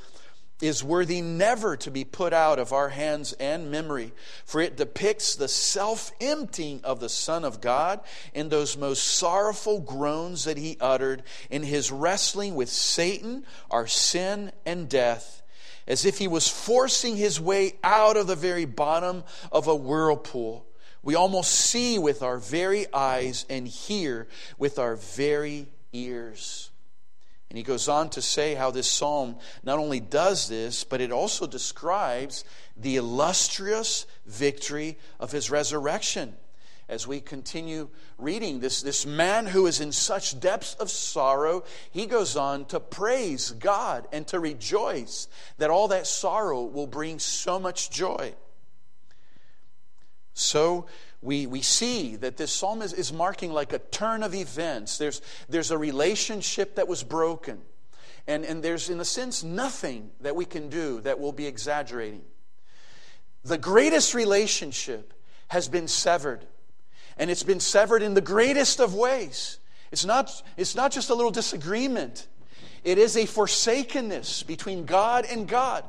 is 0.60 0.82
worthy 0.82 1.20
never 1.20 1.76
to 1.76 1.90
be 1.90 2.04
put 2.04 2.32
out 2.32 2.58
of 2.58 2.72
our 2.72 2.88
hands 2.88 3.34
and 3.34 3.70
memory, 3.70 4.12
for 4.44 4.60
it 4.60 4.76
depicts 4.76 5.34
the 5.34 5.48
self 5.48 6.12
emptying 6.20 6.80
of 6.82 7.00
the 7.00 7.08
Son 7.08 7.44
of 7.44 7.60
God 7.60 8.00
in 8.32 8.48
those 8.48 8.76
most 8.76 9.04
sorrowful 9.04 9.80
groans 9.80 10.44
that 10.44 10.56
he 10.56 10.78
uttered 10.80 11.22
in 11.50 11.62
his 11.62 11.92
wrestling 11.92 12.54
with 12.54 12.70
Satan, 12.70 13.44
our 13.70 13.86
sin, 13.86 14.50
and 14.64 14.88
death, 14.88 15.42
as 15.86 16.04
if 16.04 16.18
he 16.18 16.28
was 16.28 16.48
forcing 16.48 17.16
his 17.16 17.38
way 17.40 17.75
out 17.84 18.16
of 18.16 18.26
the 18.26 18.36
very 18.36 18.64
bottom 18.64 19.25
of 19.52 19.66
a 19.66 19.76
whirlpool. 19.76 20.66
We 21.02 21.14
almost 21.14 21.52
see 21.52 21.98
with 21.98 22.22
our 22.22 22.38
very 22.38 22.92
eyes 22.92 23.46
and 23.48 23.68
hear 23.68 24.26
with 24.58 24.78
our 24.78 24.96
very 24.96 25.68
ears. 25.92 26.70
And 27.48 27.56
he 27.56 27.62
goes 27.62 27.88
on 27.88 28.10
to 28.10 28.22
say 28.22 28.54
how 28.54 28.70
this 28.70 28.90
psalm 28.90 29.36
not 29.62 29.78
only 29.78 30.00
does 30.00 30.48
this, 30.48 30.84
but 30.84 31.00
it 31.00 31.12
also 31.12 31.46
describes 31.46 32.44
the 32.76 32.96
illustrious 32.96 34.06
victory 34.26 34.98
of 35.20 35.32
his 35.32 35.50
resurrection. 35.50 36.34
As 36.88 37.06
we 37.06 37.20
continue 37.20 37.88
reading 38.16 38.60
this, 38.60 38.80
this 38.80 39.06
man 39.06 39.46
who 39.46 39.66
is 39.66 39.80
in 39.80 39.90
such 39.90 40.38
depths 40.38 40.74
of 40.74 40.90
sorrow, 40.90 41.64
he 41.90 42.06
goes 42.06 42.36
on 42.36 42.64
to 42.66 42.78
praise 42.78 43.50
God 43.50 44.06
and 44.12 44.26
to 44.28 44.38
rejoice 44.38 45.26
that 45.58 45.70
all 45.70 45.88
that 45.88 46.06
sorrow 46.06 46.62
will 46.62 46.86
bring 46.86 47.18
so 47.18 47.58
much 47.58 47.90
joy. 47.90 48.34
So 50.32 50.86
we, 51.23 51.46
we 51.46 51.62
see 51.62 52.16
that 52.16 52.37
this 52.37 52.52
psalm 52.52 52.82
is, 52.82 52.92
is 52.92 53.12
marking 53.12 53.52
like 53.52 53.73
a 53.73 53.78
turn 53.78 54.23
of 54.23 54.35
events. 54.35 54.99
There's, 54.99 55.23
there's 55.49 55.70
a 55.70 55.78
relationship 55.78 56.76
that 56.76 56.88
was 56.88 57.02
broken. 57.02 57.61
And, 58.26 58.44
and 58.44 58.62
there's, 58.62 58.90
in 58.90 59.00
a 59.00 59.04
sense, 59.04 59.42
nothing 59.42 60.11
that 60.20 60.37
we 60.37 60.44
can 60.44 60.68
do 60.68 61.00
that 61.02 61.18
will 61.18 61.32
be 61.32 61.46
exaggerating. 61.46 62.23
The 63.44 63.58
greatest 63.58 64.14
relationship 64.14 65.14
has 65.49 65.68
been 65.68 65.88
severed. 65.88 66.44
And 67.16 67.30
it's 67.30 67.44
been 67.44 67.61
severed 67.61 68.02
in 68.02 68.14
the 68.14 68.20
greatest 68.20 68.80
of 68.80 68.94
ways. 68.94 69.58
It's 69.92 70.04
not, 70.04 70.30
it's 70.56 70.75
not 70.75 70.92
just 70.92 71.11
a 71.11 71.14
little 71.14 71.30
disagreement, 71.30 72.26
it 72.85 72.99
is 72.99 73.16
a 73.16 73.26
forsakenness 73.26 74.42
between 74.42 74.85
God 74.85 75.25
and 75.28 75.49
God. 75.49 75.85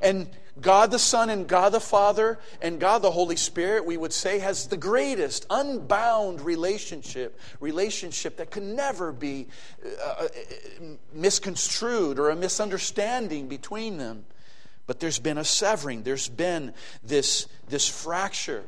And 0.00 0.30
God 0.60 0.90
the 0.90 0.98
Son 0.98 1.30
and 1.30 1.46
God 1.46 1.72
the 1.72 1.80
Father 1.80 2.38
and 2.60 2.80
God 2.80 3.02
the 3.02 3.10
Holy 3.10 3.36
Spirit, 3.36 3.84
we 3.84 3.96
would 3.96 4.12
say, 4.12 4.38
has 4.38 4.66
the 4.66 4.76
greatest 4.76 5.46
unbound 5.50 6.40
relationship, 6.40 7.38
relationship 7.60 8.36
that 8.38 8.50
can 8.50 8.74
never 8.74 9.12
be 9.12 9.48
uh, 9.84 10.24
uh, 10.24 10.28
misconstrued 11.12 12.18
or 12.18 12.30
a 12.30 12.36
misunderstanding 12.36 13.48
between 13.48 13.98
them. 13.98 14.24
But 14.86 14.98
there's 14.98 15.20
been 15.20 15.38
a 15.38 15.44
severing, 15.44 16.02
there's 16.02 16.28
been 16.28 16.74
this, 17.04 17.46
this 17.68 17.88
fracture. 17.88 18.64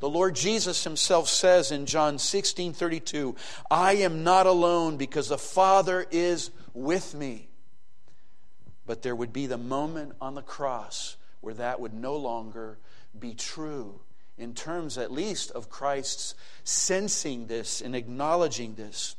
The 0.00 0.08
Lord 0.08 0.34
Jesus 0.34 0.82
himself 0.82 1.28
says 1.28 1.70
in 1.70 1.86
John 1.86 2.18
16 2.18 2.72
32, 2.72 3.36
I 3.70 3.96
am 3.96 4.24
not 4.24 4.46
alone 4.46 4.96
because 4.96 5.28
the 5.28 5.38
Father 5.38 6.06
is 6.10 6.50
with 6.74 7.14
me. 7.14 7.48
But 8.86 9.02
there 9.02 9.14
would 9.14 9.32
be 9.32 9.46
the 9.46 9.58
moment 9.58 10.14
on 10.20 10.34
the 10.34 10.42
cross 10.42 11.16
where 11.40 11.54
that 11.54 11.80
would 11.80 11.94
no 11.94 12.16
longer 12.16 12.78
be 13.18 13.34
true, 13.34 14.00
in 14.38 14.54
terms 14.54 14.98
at 14.98 15.12
least 15.12 15.50
of 15.52 15.68
Christ's 15.68 16.34
sensing 16.64 17.46
this 17.46 17.80
and 17.80 17.94
acknowledging 17.94 18.74
this. 18.74 19.16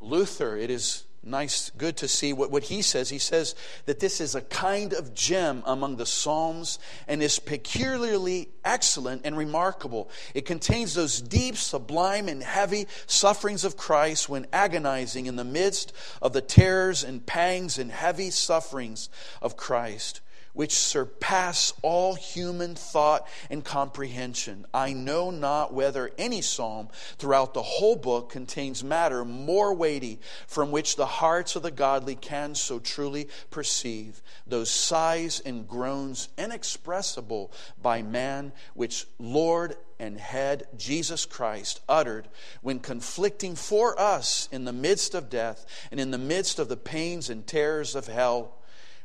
Luther, 0.00 0.56
it 0.56 0.70
is 0.70 1.04
nice, 1.22 1.70
good 1.76 1.98
to 1.98 2.08
see 2.08 2.32
what, 2.32 2.50
what 2.50 2.64
he 2.64 2.80
says. 2.80 3.10
He 3.10 3.18
says 3.18 3.54
that 3.84 4.00
this 4.00 4.20
is 4.20 4.34
a 4.34 4.40
kind 4.40 4.94
of 4.94 5.14
gem 5.14 5.62
among 5.66 5.96
the 5.96 6.06
Psalms 6.06 6.78
and 7.06 7.22
is 7.22 7.38
peculiarly 7.38 8.48
excellent 8.64 9.22
and 9.24 9.36
remarkable. 9.36 10.08
It 10.34 10.46
contains 10.46 10.94
those 10.94 11.20
deep, 11.20 11.56
sublime, 11.56 12.28
and 12.28 12.42
heavy 12.42 12.86
sufferings 13.06 13.64
of 13.64 13.76
Christ 13.76 14.28
when 14.28 14.46
agonizing 14.52 15.26
in 15.26 15.36
the 15.36 15.44
midst 15.44 15.92
of 16.22 16.32
the 16.32 16.40
terrors 16.40 17.04
and 17.04 17.24
pangs 17.26 17.78
and 17.78 17.90
heavy 17.90 18.30
sufferings 18.30 19.10
of 19.42 19.56
Christ. 19.56 20.22
Which 20.52 20.72
surpass 20.72 21.72
all 21.82 22.14
human 22.14 22.74
thought 22.74 23.26
and 23.48 23.64
comprehension. 23.64 24.66
I 24.74 24.92
know 24.92 25.30
not 25.30 25.72
whether 25.72 26.10
any 26.18 26.42
psalm 26.42 26.88
throughout 27.18 27.54
the 27.54 27.62
whole 27.62 27.96
book 27.96 28.30
contains 28.30 28.82
matter 28.82 29.24
more 29.24 29.74
weighty 29.74 30.20
from 30.46 30.70
which 30.70 30.96
the 30.96 31.06
hearts 31.06 31.56
of 31.56 31.62
the 31.62 31.70
godly 31.70 32.14
can 32.14 32.54
so 32.54 32.78
truly 32.78 33.28
perceive 33.50 34.22
those 34.46 34.70
sighs 34.70 35.40
and 35.40 35.68
groans 35.68 36.28
inexpressible 36.36 37.52
by 37.80 38.02
man, 38.02 38.52
which 38.74 39.06
Lord 39.18 39.76
and 39.98 40.18
head 40.18 40.66
Jesus 40.76 41.26
Christ 41.26 41.80
uttered 41.88 42.28
when 42.62 42.80
conflicting 42.80 43.54
for 43.54 43.98
us 44.00 44.48
in 44.50 44.64
the 44.64 44.72
midst 44.72 45.14
of 45.14 45.28
death 45.28 45.66
and 45.90 46.00
in 46.00 46.10
the 46.10 46.18
midst 46.18 46.58
of 46.58 46.68
the 46.68 46.76
pains 46.76 47.28
and 47.28 47.46
terrors 47.46 47.94
of 47.94 48.06
hell 48.06 48.56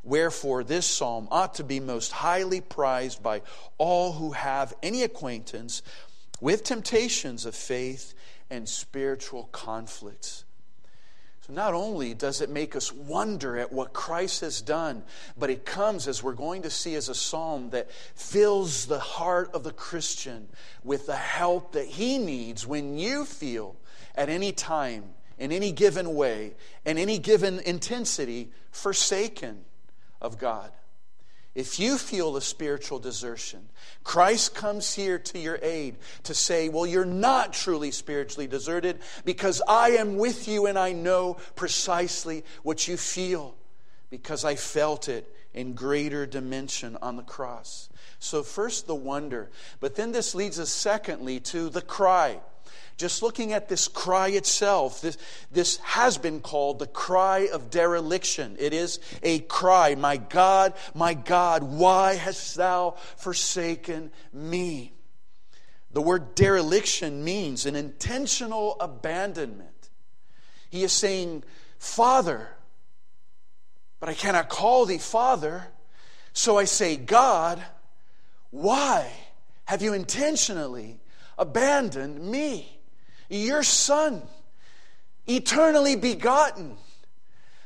Wherefore, 0.05 0.63
this 0.63 0.85
psalm 0.85 1.27
ought 1.31 1.55
to 1.55 1.63
be 1.63 1.79
most 1.79 2.11
highly 2.11 2.61
prized 2.61 3.23
by 3.23 3.41
all 3.79 4.13
who 4.13 4.33
have 4.33 4.75
any 4.83 5.01
acquaintance 5.01 5.81
with 6.39 6.63
temptations 6.63 7.43
of 7.45 7.55
faith 7.55 8.13
and 8.51 8.69
spiritual 8.69 9.49
conflicts. 9.51 10.45
So, 11.47 11.53
not 11.53 11.73
only 11.73 12.13
does 12.13 12.39
it 12.39 12.51
make 12.51 12.75
us 12.75 12.93
wonder 12.93 13.57
at 13.57 13.73
what 13.73 13.93
Christ 13.93 14.41
has 14.41 14.61
done, 14.61 15.03
but 15.35 15.49
it 15.49 15.65
comes, 15.65 16.07
as 16.07 16.21
we're 16.21 16.33
going 16.33 16.61
to 16.61 16.69
see, 16.69 16.93
as 16.93 17.09
a 17.09 17.15
psalm 17.15 17.71
that 17.71 17.91
fills 17.91 18.85
the 18.85 18.99
heart 18.99 19.49
of 19.55 19.63
the 19.63 19.73
Christian 19.73 20.49
with 20.83 21.07
the 21.07 21.15
help 21.15 21.71
that 21.71 21.87
he 21.87 22.19
needs 22.19 22.67
when 22.67 22.99
you 22.99 23.25
feel 23.25 23.75
at 24.13 24.29
any 24.29 24.51
time, 24.51 25.15
in 25.39 25.51
any 25.51 25.71
given 25.71 26.13
way, 26.13 26.53
in 26.85 26.99
any 26.99 27.17
given 27.17 27.59
intensity, 27.59 28.51
forsaken 28.69 29.65
of 30.25 30.37
God. 30.39 30.71
If 31.53 31.79
you 31.79 31.97
feel 31.97 32.35
a 32.35 32.41
spiritual 32.41 32.99
desertion, 32.99 33.69
Christ 34.03 34.53
comes 34.53 34.93
here 34.93 35.17
to 35.19 35.39
your 35.39 35.57
aid 35.61 35.95
to 36.23 36.33
say, 36.33 36.67
Well, 36.67 36.85
you're 36.85 37.05
not 37.05 37.53
truly 37.53 37.91
spiritually 37.91 38.47
deserted 38.47 38.99
because 39.23 39.61
I 39.65 39.91
am 39.91 40.17
with 40.17 40.49
you 40.49 40.65
and 40.65 40.77
I 40.77 40.91
know 40.91 41.37
precisely 41.55 42.43
what 42.63 42.89
you 42.89 42.97
feel 42.97 43.55
because 44.09 44.43
I 44.43 44.55
felt 44.55 45.07
it 45.07 45.33
in 45.53 45.73
greater 45.73 46.25
dimension 46.25 46.97
on 47.01 47.15
the 47.15 47.23
cross. 47.23 47.87
So, 48.19 48.43
first 48.43 48.85
the 48.85 48.95
wonder, 48.95 49.49
but 49.79 49.95
then 49.95 50.11
this 50.11 50.35
leads 50.35 50.59
us, 50.59 50.69
secondly, 50.69 51.39
to 51.41 51.69
the 51.69 51.81
cry. 51.81 52.39
Just 52.97 53.21
looking 53.21 53.51
at 53.51 53.67
this 53.67 53.89
cry 53.89 54.29
itself, 54.29 55.01
this, 55.01 55.17
this 55.51 55.77
has 55.77 56.17
been 56.17 56.39
called 56.39 56.79
the 56.79 56.87
cry 56.87 57.49
of 57.51 57.69
dereliction. 57.69 58.55
It 58.57 58.73
is 58.73 58.99
a 59.21 59.39
cry, 59.39 59.95
My 59.95 60.15
God, 60.15 60.73
my 60.93 61.13
God, 61.13 61.63
why 61.63 62.13
hast 62.13 62.55
thou 62.55 62.91
forsaken 63.17 64.11
me? 64.31 64.93
The 65.91 66.01
word 66.01 66.35
dereliction 66.35 67.23
means 67.23 67.65
an 67.65 67.75
intentional 67.75 68.77
abandonment. 68.79 69.89
He 70.69 70.83
is 70.83 70.93
saying, 70.93 71.43
Father, 71.77 72.49
but 73.99 74.09
I 74.09 74.13
cannot 74.13 74.49
call 74.49 74.85
thee 74.85 74.97
Father. 74.97 75.67
So 76.33 76.57
I 76.57 76.65
say, 76.65 76.97
God, 76.97 77.63
why 78.51 79.11
have 79.65 79.81
you 79.81 79.93
intentionally 79.93 80.99
abandoned 81.37 82.21
me? 82.21 82.74
Your 83.29 83.63
Son, 83.63 84.21
eternally 85.27 85.95
begotten, 85.95 86.77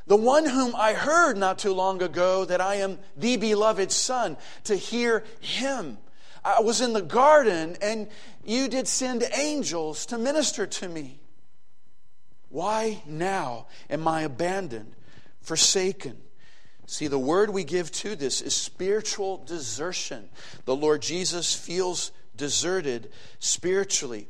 the 0.06 0.16
one 0.16 0.46
whom 0.46 0.74
I 0.74 0.92
heard 0.92 1.36
not 1.36 1.58
too 1.58 1.72
long 1.72 2.02
ago 2.02 2.44
that 2.44 2.60
I 2.60 2.76
am 2.76 2.98
the 3.16 3.36
beloved 3.36 3.92
Son, 3.92 4.36
to 4.64 4.74
hear 4.74 5.24
him. 5.40 5.98
I 6.44 6.60
was 6.60 6.80
in 6.80 6.92
the 6.92 7.02
garden 7.02 7.76
and 7.82 8.08
you 8.44 8.68
did 8.68 8.88
send 8.88 9.24
angels 9.36 10.06
to 10.06 10.18
minister 10.18 10.66
to 10.66 10.88
me. 10.88 11.20
Why 12.48 13.02
now 13.06 13.66
am 13.88 14.08
I 14.08 14.22
abandoned, 14.22 14.94
forsaken? 15.40 16.16
See, 16.86 17.06
the 17.06 17.18
word 17.18 17.50
we 17.50 17.62
give 17.62 17.92
to 17.92 18.16
this 18.16 18.42
is 18.42 18.54
spiritual 18.54 19.44
desertion. 19.44 20.28
The 20.64 20.74
Lord 20.74 21.02
Jesus 21.02 21.54
feels 21.54 22.10
deserted 22.36 23.12
spiritually. 23.38 24.28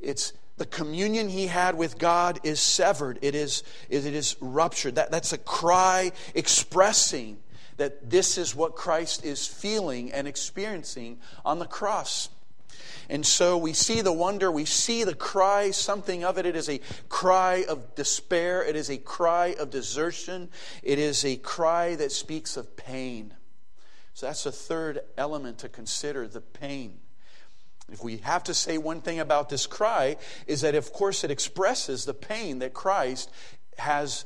It's 0.00 0.32
the 0.56 0.66
communion 0.66 1.28
he 1.28 1.46
had 1.46 1.76
with 1.76 1.98
God 1.98 2.40
is 2.42 2.60
severed, 2.60 3.18
it 3.22 3.34
is, 3.34 3.62
it 3.88 4.04
is 4.04 4.36
ruptured. 4.40 4.96
That, 4.96 5.10
that's 5.10 5.32
a 5.32 5.38
cry 5.38 6.12
expressing 6.34 7.38
that 7.76 8.10
this 8.10 8.36
is 8.36 8.56
what 8.56 8.74
Christ 8.74 9.24
is 9.24 9.46
feeling 9.46 10.12
and 10.12 10.26
experiencing 10.26 11.20
on 11.44 11.60
the 11.60 11.66
cross. 11.66 12.28
And 13.08 13.24
so 13.24 13.56
we 13.56 13.72
see 13.72 14.02
the 14.02 14.12
wonder, 14.12 14.50
we 14.50 14.64
see 14.64 15.04
the 15.04 15.14
cry, 15.14 15.70
something 15.70 16.24
of 16.24 16.36
it. 16.38 16.44
It 16.44 16.56
is 16.56 16.68
a 16.68 16.80
cry 17.08 17.64
of 17.68 17.94
despair, 17.94 18.62
it 18.62 18.76
is 18.76 18.90
a 18.90 18.98
cry 18.98 19.54
of 19.58 19.70
desertion, 19.70 20.50
it 20.82 20.98
is 20.98 21.24
a 21.24 21.36
cry 21.36 21.94
that 21.94 22.12
speaks 22.12 22.56
of 22.56 22.76
pain. 22.76 23.32
So 24.12 24.26
that's 24.26 24.44
a 24.44 24.52
third 24.52 25.00
element 25.16 25.58
to 25.58 25.68
consider 25.68 26.26
the 26.26 26.40
pain. 26.40 26.98
If 27.90 28.02
we 28.04 28.18
have 28.18 28.44
to 28.44 28.54
say 28.54 28.78
one 28.78 29.00
thing 29.00 29.18
about 29.18 29.48
this 29.48 29.66
cry, 29.66 30.16
is 30.46 30.60
that 30.60 30.74
of 30.74 30.92
course 30.92 31.24
it 31.24 31.30
expresses 31.30 32.04
the 32.04 32.14
pain 32.14 32.58
that 32.58 32.74
Christ 32.74 33.30
has 33.78 34.24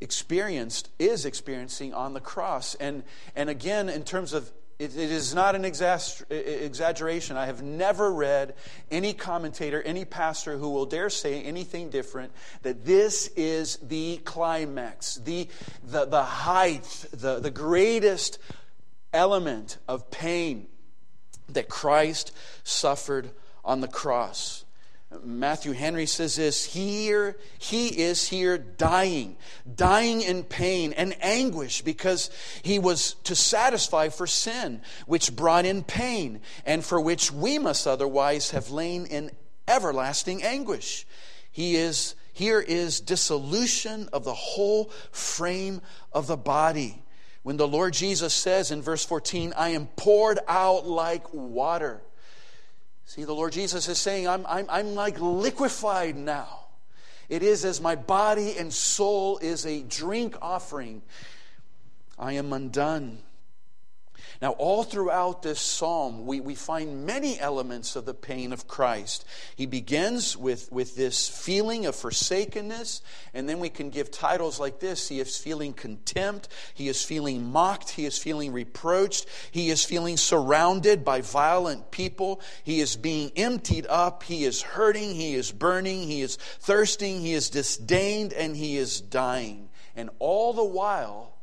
experienced, 0.00 0.90
is 0.98 1.24
experiencing 1.24 1.94
on 1.94 2.14
the 2.14 2.20
cross. 2.20 2.74
And, 2.76 3.02
and 3.36 3.50
again, 3.50 3.88
in 3.88 4.02
terms 4.02 4.32
of 4.32 4.50
it, 4.78 4.96
it 4.96 5.12
is 5.12 5.32
not 5.32 5.54
an 5.54 5.64
exaggeration. 5.64 7.36
I 7.36 7.46
have 7.46 7.62
never 7.62 8.12
read 8.12 8.54
any 8.90 9.12
commentator, 9.12 9.80
any 9.80 10.04
pastor 10.04 10.56
who 10.56 10.70
will 10.70 10.86
dare 10.86 11.10
say 11.10 11.40
anything 11.42 11.88
different, 11.90 12.32
that 12.62 12.84
this 12.84 13.28
is 13.36 13.76
the 13.76 14.20
climax, 14.24 15.16
the, 15.16 15.46
the, 15.84 16.06
the 16.06 16.24
height, 16.24 17.06
the, 17.12 17.38
the 17.38 17.50
greatest 17.50 18.40
element 19.12 19.78
of 19.86 20.10
pain 20.10 20.66
that 21.48 21.68
Christ 21.68 22.32
suffered 22.64 23.30
on 23.64 23.80
the 23.80 23.88
cross. 23.88 24.64
Matthew 25.22 25.72
Henry 25.72 26.06
says 26.06 26.36
this 26.36 26.64
here 26.64 27.36
he 27.58 27.88
is 27.88 28.28
here 28.28 28.56
dying 28.56 29.36
dying 29.74 30.22
in 30.22 30.42
pain 30.42 30.92
and 30.94 31.14
anguish 31.20 31.82
because 31.82 32.30
he 32.62 32.78
was 32.78 33.14
to 33.24 33.36
satisfy 33.36 34.08
for 34.08 34.26
sin 34.26 34.80
which 35.06 35.34
brought 35.36 35.66
in 35.66 35.82
pain 35.82 36.40
and 36.64 36.84
for 36.84 37.00
which 37.00 37.30
we 37.30 37.58
must 37.58 37.86
otherwise 37.86 38.50
have 38.50 38.70
lain 38.70 39.06
in 39.06 39.30
everlasting 39.68 40.42
anguish 40.42 41.06
he 41.50 41.76
is 41.76 42.14
here 42.32 42.60
is 42.60 43.00
dissolution 43.00 44.08
of 44.12 44.24
the 44.24 44.34
whole 44.34 44.86
frame 45.10 45.82
of 46.12 46.26
the 46.26 46.36
body 46.36 47.01
when 47.42 47.56
the 47.56 47.66
Lord 47.66 47.92
Jesus 47.92 48.32
says 48.32 48.70
in 48.70 48.82
verse 48.82 49.04
14, 49.04 49.52
I 49.56 49.70
am 49.70 49.86
poured 49.96 50.38
out 50.46 50.86
like 50.86 51.32
water. 51.32 52.00
See, 53.04 53.24
the 53.24 53.34
Lord 53.34 53.52
Jesus 53.52 53.88
is 53.88 53.98
saying, 53.98 54.28
I'm, 54.28 54.46
I'm, 54.46 54.66
I'm 54.68 54.94
like 54.94 55.20
liquefied 55.20 56.16
now. 56.16 56.60
It 57.28 57.42
is 57.42 57.64
as 57.64 57.80
my 57.80 57.96
body 57.96 58.56
and 58.58 58.72
soul 58.72 59.38
is 59.38 59.66
a 59.66 59.82
drink 59.82 60.36
offering. 60.40 61.02
I 62.18 62.34
am 62.34 62.52
undone. 62.52 63.18
Now, 64.40 64.52
all 64.52 64.82
throughout 64.82 65.42
this 65.42 65.60
psalm, 65.60 66.26
we, 66.26 66.40
we 66.40 66.54
find 66.54 67.06
many 67.06 67.38
elements 67.38 67.94
of 67.94 68.06
the 68.06 68.14
pain 68.14 68.52
of 68.52 68.66
Christ. 68.66 69.24
He 69.54 69.66
begins 69.66 70.36
with, 70.36 70.70
with 70.72 70.96
this 70.96 71.28
feeling 71.28 71.86
of 71.86 71.94
forsakenness, 71.94 73.02
and 73.34 73.48
then 73.48 73.60
we 73.60 73.68
can 73.68 73.90
give 73.90 74.10
titles 74.10 74.58
like 74.58 74.80
this. 74.80 75.08
He 75.08 75.20
is 75.20 75.36
feeling 75.36 75.72
contempt, 75.72 76.48
he 76.74 76.88
is 76.88 77.04
feeling 77.04 77.50
mocked, 77.50 77.90
he 77.90 78.04
is 78.04 78.18
feeling 78.18 78.52
reproached, 78.52 79.26
he 79.50 79.70
is 79.70 79.84
feeling 79.84 80.16
surrounded 80.16 81.04
by 81.04 81.20
violent 81.20 81.90
people, 81.90 82.40
he 82.64 82.80
is 82.80 82.96
being 82.96 83.30
emptied 83.36 83.86
up, 83.88 84.22
he 84.22 84.44
is 84.44 84.62
hurting, 84.62 85.14
he 85.14 85.34
is 85.34 85.52
burning, 85.52 86.02
he 86.02 86.22
is 86.22 86.36
thirsting, 86.36 87.20
he 87.20 87.32
is 87.32 87.50
disdained, 87.50 88.32
and 88.32 88.56
he 88.56 88.76
is 88.76 89.00
dying. 89.00 89.68
And 89.94 90.10
all 90.18 90.52
the 90.52 90.64
while, 90.64 91.36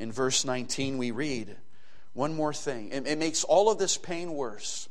in 0.00 0.10
verse 0.10 0.46
19, 0.46 0.96
we 0.96 1.10
read, 1.10 1.56
one 2.14 2.34
more 2.34 2.54
thing. 2.54 2.90
It, 2.90 3.06
it 3.06 3.18
makes 3.18 3.44
all 3.44 3.70
of 3.70 3.78
this 3.78 3.98
pain 3.98 4.32
worse. 4.32 4.88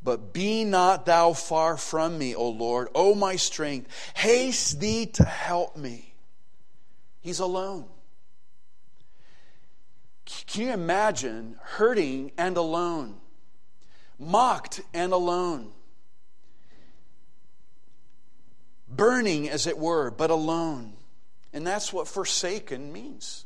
But 0.00 0.32
be 0.32 0.64
not 0.64 1.06
thou 1.06 1.32
far 1.32 1.76
from 1.76 2.18
me, 2.18 2.34
O 2.34 2.48
Lord, 2.48 2.88
O 2.94 3.14
my 3.14 3.36
strength. 3.36 3.90
Haste 4.14 4.80
thee 4.80 5.06
to 5.06 5.24
help 5.24 5.76
me. 5.76 6.14
He's 7.20 7.40
alone. 7.40 7.86
Can 10.24 10.62
you 10.62 10.72
imagine 10.72 11.56
hurting 11.60 12.30
and 12.38 12.56
alone, 12.56 13.16
mocked 14.18 14.80
and 14.94 15.12
alone, 15.12 15.72
burning, 18.88 19.48
as 19.48 19.66
it 19.66 19.78
were, 19.78 20.10
but 20.12 20.30
alone? 20.30 20.94
And 21.52 21.66
that's 21.66 21.92
what 21.92 22.08
forsaken 22.08 22.92
means 22.92 23.44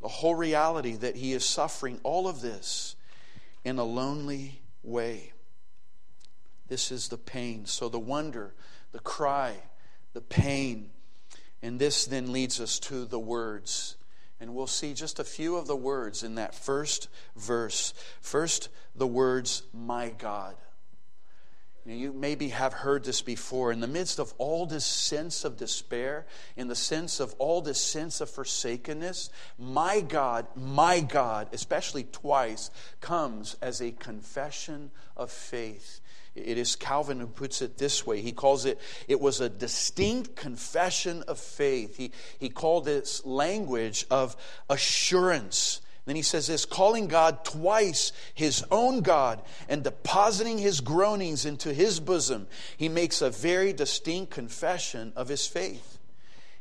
the 0.00 0.08
whole 0.08 0.34
reality 0.34 0.94
that 0.96 1.16
he 1.16 1.32
is 1.32 1.44
suffering 1.44 1.98
all 2.02 2.28
of 2.28 2.40
this 2.40 2.94
in 3.64 3.78
a 3.78 3.84
lonely 3.84 4.60
way. 4.82 5.32
This 6.68 6.92
is 6.92 7.08
the 7.08 7.18
pain. 7.18 7.66
So 7.66 7.88
the 7.88 7.98
wonder, 7.98 8.54
the 8.92 9.00
cry, 9.00 9.54
the 10.12 10.20
pain. 10.20 10.90
And 11.62 11.80
this 11.80 12.04
then 12.04 12.32
leads 12.32 12.60
us 12.60 12.78
to 12.80 13.04
the 13.04 13.18
words. 13.18 13.96
And 14.40 14.54
we'll 14.54 14.68
see 14.68 14.94
just 14.94 15.18
a 15.18 15.24
few 15.24 15.56
of 15.56 15.66
the 15.66 15.76
words 15.76 16.22
in 16.22 16.36
that 16.36 16.54
first 16.54 17.08
verse. 17.34 17.92
First, 18.20 18.68
the 18.94 19.06
words, 19.06 19.62
my 19.72 20.10
God. 20.10 20.54
You 21.88 22.12
maybe 22.12 22.48
have 22.48 22.74
heard 22.74 23.04
this 23.04 23.22
before. 23.22 23.72
In 23.72 23.80
the 23.80 23.86
midst 23.86 24.18
of 24.18 24.34
all 24.36 24.66
this 24.66 24.84
sense 24.84 25.44
of 25.44 25.56
despair, 25.56 26.26
in 26.54 26.68
the 26.68 26.74
sense 26.74 27.18
of 27.18 27.34
all 27.38 27.62
this 27.62 27.80
sense 27.80 28.20
of 28.20 28.28
forsakenness, 28.28 29.30
my 29.58 30.00
God, 30.02 30.46
my 30.54 31.00
God, 31.00 31.48
especially 31.52 32.04
twice, 32.04 32.70
comes 33.00 33.56
as 33.62 33.80
a 33.80 33.92
confession 33.92 34.90
of 35.16 35.30
faith. 35.30 36.00
It 36.34 36.58
is 36.58 36.76
Calvin 36.76 37.20
who 37.20 37.26
puts 37.26 37.62
it 37.62 37.78
this 37.78 38.06
way. 38.06 38.20
He 38.20 38.32
calls 38.32 38.64
it, 38.64 38.78
it 39.08 39.20
was 39.20 39.40
a 39.40 39.48
distinct 39.48 40.36
confession 40.36 41.22
of 41.26 41.38
faith. 41.38 41.96
He, 41.96 42.12
he 42.38 42.50
called 42.50 42.84
this 42.84 43.24
language 43.24 44.06
of 44.10 44.36
assurance. 44.68 45.80
Then 46.08 46.16
he 46.16 46.22
says 46.22 46.46
this 46.46 46.64
calling 46.64 47.06
God 47.06 47.44
twice 47.44 48.12
his 48.32 48.64
own 48.70 49.02
God 49.02 49.42
and 49.68 49.84
depositing 49.84 50.56
his 50.56 50.80
groanings 50.80 51.44
into 51.44 51.74
his 51.74 52.00
bosom, 52.00 52.46
he 52.78 52.88
makes 52.88 53.20
a 53.20 53.28
very 53.28 53.74
distinct 53.74 54.32
confession 54.32 55.12
of 55.16 55.28
his 55.28 55.46
faith. 55.46 55.98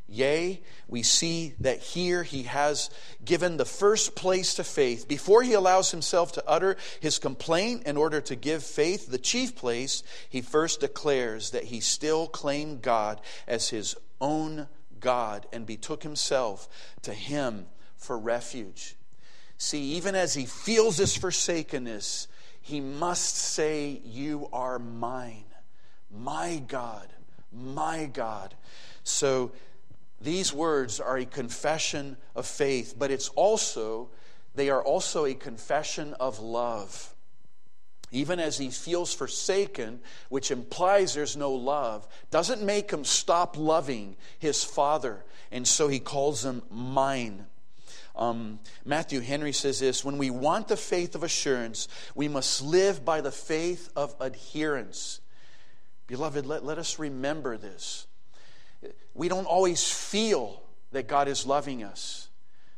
Yea, 0.10 0.62
we 0.90 1.02
see 1.02 1.54
that 1.62 1.80
here 1.80 2.24
he 2.24 2.44
has 2.44 2.90
given 3.24 3.56
the 3.56 3.64
first 3.64 4.18
place 4.18 4.54
to 4.56 4.66
faith. 4.66 5.08
Before 5.08 5.44
he 5.44 5.54
allows 5.54 5.92
himself 5.92 6.34
to 6.34 6.44
utter 6.46 6.76
his 7.00 7.18
complaint 7.18 7.84
in 7.86 7.96
order 7.96 8.20
to 8.20 8.36
give 8.36 8.64
faith 8.64 9.08
the 9.08 9.18
chief 9.18 9.56
place, 9.56 10.04
he 10.30 10.42
first 10.42 10.82
declares 10.82 11.52
that 11.52 11.64
he 11.64 11.80
still 11.80 12.28
claimed 12.28 12.82
God 12.82 13.22
as 13.48 13.70
his 13.70 13.96
own 14.20 14.68
God 15.00 15.48
and 15.54 15.66
betook 15.66 16.04
himself 16.04 16.68
to 17.04 17.14
him 17.14 17.68
for 17.96 18.20
refuge. 18.20 18.97
See, 19.58 19.94
even 19.94 20.16
as 20.16 20.34
he 20.34 20.46
feels 20.46 20.98
this 20.98 21.18
forsakenness, 21.18 22.28
he 22.62 22.80
must 22.80 23.36
say, 23.36 24.02
You 24.04 24.50
are 24.54 24.78
mine, 24.78 25.46
my 26.12 26.62
God, 26.68 27.08
my 27.52 28.06
God. 28.06 28.54
So 29.04 29.52
these 30.22 30.54
words 30.54 31.00
are 31.00 31.18
a 31.18 31.26
confession 31.26 32.18
of 32.36 32.46
faith, 32.46 32.96
but 32.98 33.10
it's 33.10 33.30
also, 33.30 34.10
they 34.54 34.70
are 34.70 34.84
also 34.84 35.26
a 35.26 35.34
confession 35.34 36.14
of 36.16 36.40
love. 36.40 37.16
Even 38.12 38.40
as 38.40 38.58
he 38.58 38.70
feels 38.70 39.14
forsaken, 39.14 40.00
which 40.30 40.52
implies 40.52 41.14
there's 41.14 41.36
no 41.36 41.52
love, 41.52 42.08
doesn't 42.32 42.62
make 42.62 42.92
him 42.92 43.04
stop 43.04 43.58
loving 43.58 44.16
his 44.40 44.64
father. 44.64 45.26
And 45.52 45.68
so 45.68 45.88
he 45.88 46.00
calls 46.00 46.46
him 46.46 46.62
mine. 46.70 47.48
Um, 48.18 48.60
Matthew 48.84 49.20
Henry 49.20 49.54
says 49.54 49.80
this 49.80 50.04
When 50.04 50.18
we 50.18 50.30
want 50.30 50.68
the 50.68 50.78
faith 50.78 51.16
of 51.16 51.24
assurance, 51.24 51.88
we 52.16 52.28
must 52.28 52.62
live 52.62 53.06
by 53.06 53.22
the 53.22 53.32
faith 53.32 53.90
of 53.96 54.16
adherence. 54.20 55.22
Beloved, 56.08 56.46
let, 56.46 56.66
let 56.66 56.78
us 56.78 57.00
remember 57.00 57.58
this. 57.58 58.08
We 59.14 59.28
don't 59.28 59.46
always 59.46 59.88
feel 59.90 60.64
that 60.92 61.08
God 61.08 61.28
is 61.28 61.46
loving 61.46 61.84
us, 61.84 62.30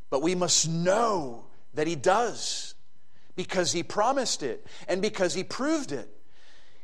but 0.09 0.21
we 0.21 0.35
must 0.35 0.67
know 0.67 1.45
that 1.73 1.87
He 1.87 1.95
does 1.95 2.75
because 3.35 3.71
He 3.71 3.83
promised 3.83 4.43
it 4.43 4.65
and 4.87 5.01
because 5.01 5.33
He 5.33 5.43
proved 5.43 5.91
it. 5.91 6.09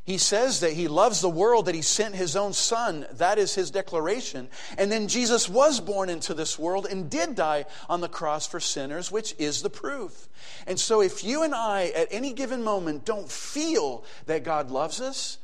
He 0.05 0.19
says 0.19 0.59
that 0.59 0.73
he 0.73 0.87
loves 0.87 1.21
the 1.21 1.29
world, 1.29 1.65
that 1.65 1.73
he 1.73 1.81
sent 1.81 2.13
his 2.13 2.35
own 2.35 2.53
son. 2.53 3.07
That 3.13 3.39
is 3.39 3.55
his 3.55 3.71
declaration. 3.71 4.49
And 4.77 4.91
then 4.91 5.07
Jesus 5.07 5.49
was 5.49 5.79
born 5.79 6.09
into 6.09 6.35
this 6.35 6.59
world 6.59 6.85
and 6.85 7.09
did 7.09 7.33
die 7.33 7.65
on 7.89 8.01
the 8.01 8.07
cross 8.07 8.45
for 8.45 8.59
sinners, 8.59 9.11
which 9.11 9.33
is 9.39 9.63
the 9.63 9.69
proof. 9.71 10.29
And 10.67 10.79
so, 10.79 11.01
if 11.01 11.23
you 11.23 11.41
and 11.41 11.55
I 11.55 11.87
at 11.95 12.07
any 12.11 12.33
given 12.33 12.63
moment 12.63 13.03
don't 13.03 13.29
feel 13.29 14.05
that 14.27 14.43
God 14.43 14.69
loves 14.69 15.01
us, 15.01 15.39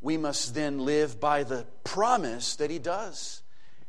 we 0.00 0.16
must 0.16 0.54
then 0.54 0.84
live 0.84 1.18
by 1.18 1.42
the 1.42 1.66
promise 1.82 2.54
that 2.56 2.70
he 2.70 2.78
does. 2.78 3.42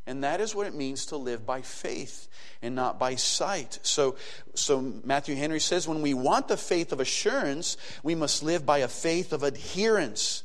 And 0.07 0.23
that 0.23 0.39
is 0.39 0.55
what 0.55 0.65
it 0.65 0.73
means 0.73 1.07
to 1.07 1.17
live 1.17 1.45
by 1.45 1.61
faith 1.61 2.29
and 2.61 2.73
not 2.73 2.97
by 2.97 3.15
sight. 3.15 3.77
So, 3.83 4.15
so 4.55 4.79
Matthew 5.03 5.35
Henry 5.35 5.59
says 5.59 5.87
when 5.87 6.01
we 6.01 6.13
want 6.13 6.47
the 6.47 6.55
faith 6.55 6.93
of 6.93 7.01
assurance, 7.01 7.75
we 8.03 8.15
must 8.15 8.41
live 8.41 8.65
by 8.65 8.79
a 8.79 8.87
faith 8.87 9.33
of 9.33 9.43
adherence. 9.43 10.43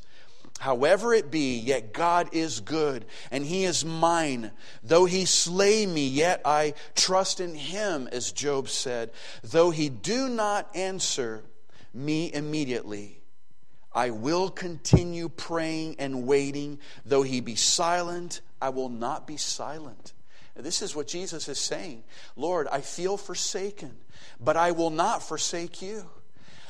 However 0.59 1.13
it 1.13 1.31
be, 1.31 1.57
yet 1.57 1.93
God 1.93 2.29
is 2.33 2.59
good, 2.59 3.05
and 3.31 3.45
he 3.45 3.63
is 3.63 3.83
mine. 3.83 4.51
Though 4.83 5.05
he 5.05 5.25
slay 5.25 5.85
me, 5.85 6.07
yet 6.07 6.41
I 6.45 6.73
trust 6.93 7.39
in 7.39 7.55
him, 7.55 8.07
as 8.11 8.31
Job 8.31 8.69
said. 8.69 9.11
Though 9.43 9.71
he 9.71 9.89
do 9.89 10.27
not 10.29 10.69
answer 10.75 11.43
me 11.93 12.31
immediately, 12.33 13.21
I 13.93 14.09
will 14.09 14.49
continue 14.49 15.29
praying 15.29 15.97
and 15.99 16.25
waiting. 16.27 16.79
Though 17.05 17.23
he 17.23 17.41
be 17.41 17.55
silent, 17.55 18.41
I 18.63 18.69
will 18.69 18.87
not 18.87 19.27
be 19.27 19.35
silent. 19.35 20.13
This 20.55 20.81
is 20.81 20.95
what 20.95 21.05
Jesus 21.05 21.49
is 21.49 21.59
saying. 21.59 22.05
Lord, 22.37 22.65
I 22.71 22.79
feel 22.79 23.17
forsaken, 23.17 23.91
but 24.39 24.55
I 24.55 24.71
will 24.71 24.89
not 24.89 25.21
forsake 25.21 25.81
you. 25.81 26.09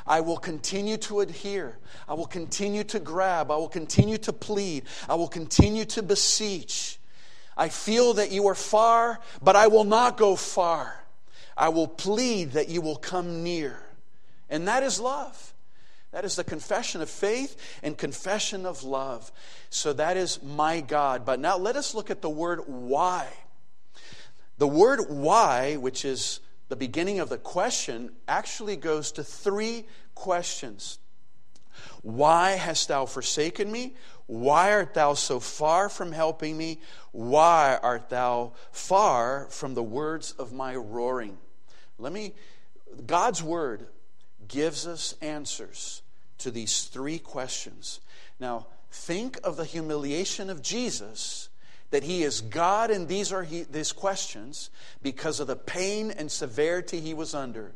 I 0.07 0.21
will 0.21 0.37
continue 0.37 0.97
to 0.97 1.19
adhere. 1.19 1.77
I 2.09 2.15
will 2.15 2.25
continue 2.25 2.83
to 2.85 2.99
grab. 2.99 3.51
I 3.51 3.57
will 3.57 3.69
continue 3.69 4.17
to 4.17 4.33
plead. 4.33 4.85
I 5.07 5.13
will 5.13 5.27
continue 5.27 5.85
to 5.85 6.01
beseech. 6.01 6.97
I 7.55 7.69
feel 7.69 8.15
that 8.15 8.31
you 8.31 8.47
are 8.47 8.55
far, 8.55 9.19
but 9.43 9.55
I 9.55 9.67
will 9.67 9.83
not 9.83 10.17
go 10.17 10.35
far. 10.35 10.99
I 11.55 11.69
will 11.69 11.87
plead 11.87 12.53
that 12.53 12.69
you 12.69 12.81
will 12.81 12.95
come 12.95 13.43
near. 13.43 13.77
And 14.49 14.67
that 14.67 14.81
is 14.81 14.99
love. 14.99 15.52
That 16.13 16.25
is 16.25 16.35
the 16.35 16.43
confession 16.43 17.01
of 17.01 17.09
faith 17.09 17.79
and 17.81 17.97
confession 17.97 18.67
of 18.67 18.83
love. 18.83 19.31
So 19.71 19.93
that 19.93 20.15
is 20.15 20.41
my 20.43 20.79
God. 20.79 21.25
But 21.25 21.39
now 21.39 21.57
let 21.57 21.75
us 21.75 21.95
look 21.95 22.11
at 22.11 22.21
the 22.21 22.29
word 22.29 22.61
why. 22.67 23.27
The 24.59 24.67
word 24.67 25.05
why, 25.09 25.75
which 25.75 26.05
is 26.05 26.39
the 26.69 26.75
beginning 26.75 27.19
of 27.19 27.29
the 27.29 27.39
question, 27.39 28.11
actually 28.27 28.75
goes 28.75 29.11
to 29.13 29.23
three 29.23 29.87
questions. 30.13 30.99
Why 32.03 32.51
hast 32.51 32.89
thou 32.89 33.07
forsaken 33.07 33.71
me? 33.71 33.95
Why 34.27 34.71
art 34.71 34.93
thou 34.93 35.15
so 35.15 35.39
far 35.39 35.89
from 35.89 36.11
helping 36.11 36.55
me? 36.55 36.79
Why 37.11 37.79
art 37.81 38.09
thou 38.09 38.53
far 38.71 39.47
from 39.49 39.73
the 39.73 39.81
words 39.81 40.33
of 40.33 40.53
my 40.53 40.75
roaring? 40.75 41.39
Let 41.97 42.13
me, 42.13 42.35
God's 43.07 43.41
word 43.41 43.87
gives 44.47 44.85
us 44.85 45.15
answers 45.19 46.02
to 46.43 46.51
these 46.51 46.83
three 46.83 47.19
questions. 47.19 47.99
Now, 48.39 48.67
think 48.91 49.39
of 49.43 49.57
the 49.57 49.65
humiliation 49.65 50.49
of 50.49 50.61
Jesus 50.61 51.49
that 51.93 52.03
he 52.03 52.23
is 52.23 52.41
God 52.41 52.89
and 52.89 53.07
these 53.07 53.31
are 53.31 53.43
he, 53.43 53.63
these 53.63 53.91
questions 53.91 54.71
because 55.03 55.39
of 55.39 55.45
the 55.45 55.55
pain 55.55 56.09
and 56.09 56.31
severity 56.31 56.99
he 56.99 57.13
was 57.13 57.35
under. 57.35 57.71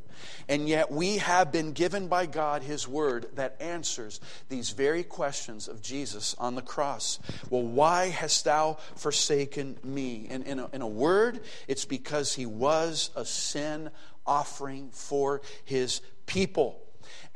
And 0.49 0.67
yet 0.67 0.91
we 0.91 1.17
have 1.17 1.51
been 1.51 1.71
given 1.71 2.08
by 2.08 2.25
God 2.25 2.63
his 2.63 2.88
word 2.88 3.27
that 3.36 3.56
answers 3.60 4.19
these 4.49 4.71
very 4.71 5.03
questions 5.03 5.67
of 5.67 5.84
Jesus 5.84 6.36
on 6.39 6.56
the 6.56 6.63
cross. 6.63 7.19
Well, 7.51 7.62
why 7.62 8.08
hast 8.08 8.45
thou 8.45 8.80
forsaken 8.95 9.77
me? 9.84 10.25
And 10.32 10.43
in 10.45 10.60
a, 10.60 10.69
in 10.73 10.82
a 10.82 10.88
word, 10.88 11.41
it's 11.67 11.86
because 11.86 12.34
he 12.34 12.47
was 12.47 13.12
a 13.15 13.23
sin 13.23 13.91
offering 14.25 14.89
for 14.91 15.41
his 15.63 16.01
people. 16.25 16.82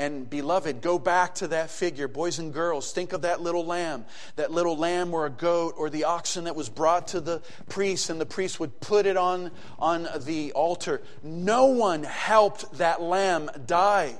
And 0.01 0.27
beloved, 0.27 0.81
go 0.81 0.97
back 0.97 1.35
to 1.35 1.49
that 1.49 1.69
figure. 1.69 2.07
Boys 2.07 2.39
and 2.39 2.51
girls, 2.51 2.91
think 2.91 3.13
of 3.13 3.21
that 3.21 3.39
little 3.39 3.63
lamb. 3.63 4.05
That 4.35 4.49
little 4.49 4.75
lamb 4.75 5.13
or 5.13 5.27
a 5.27 5.29
goat 5.29 5.75
or 5.77 5.91
the 5.91 6.05
oxen 6.05 6.45
that 6.45 6.55
was 6.55 6.69
brought 6.69 7.09
to 7.09 7.21
the 7.21 7.43
priest, 7.69 8.09
and 8.09 8.19
the 8.19 8.25
priest 8.25 8.59
would 8.59 8.79
put 8.79 9.05
it 9.05 9.15
on, 9.15 9.51
on 9.77 10.07
the 10.21 10.53
altar. 10.53 11.03
No 11.21 11.67
one 11.67 12.01
helped 12.01 12.79
that 12.79 12.99
lamb 12.99 13.51
die. 13.67 14.15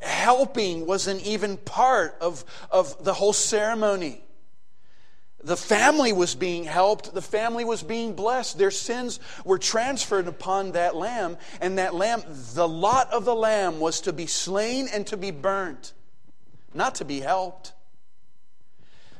Helping 0.00 0.84
wasn't 0.84 1.22
even 1.22 1.56
part 1.56 2.14
of, 2.20 2.44
of 2.70 3.02
the 3.02 3.14
whole 3.14 3.32
ceremony. 3.32 4.22
The 5.44 5.56
family 5.56 6.12
was 6.12 6.34
being 6.34 6.64
helped. 6.64 7.14
The 7.14 7.22
family 7.22 7.64
was 7.64 7.82
being 7.82 8.14
blessed. 8.14 8.58
Their 8.58 8.70
sins 8.70 9.18
were 9.44 9.58
transferred 9.58 10.28
upon 10.28 10.72
that 10.72 10.94
lamb, 10.94 11.36
and 11.60 11.78
that 11.78 11.94
lamb, 11.94 12.22
the 12.54 12.68
lot 12.68 13.12
of 13.12 13.24
the 13.24 13.34
lamb 13.34 13.80
was 13.80 14.00
to 14.02 14.12
be 14.12 14.26
slain 14.26 14.88
and 14.92 15.06
to 15.08 15.16
be 15.16 15.32
burnt, 15.32 15.94
not 16.74 16.94
to 16.96 17.04
be 17.04 17.20
helped. 17.20 17.72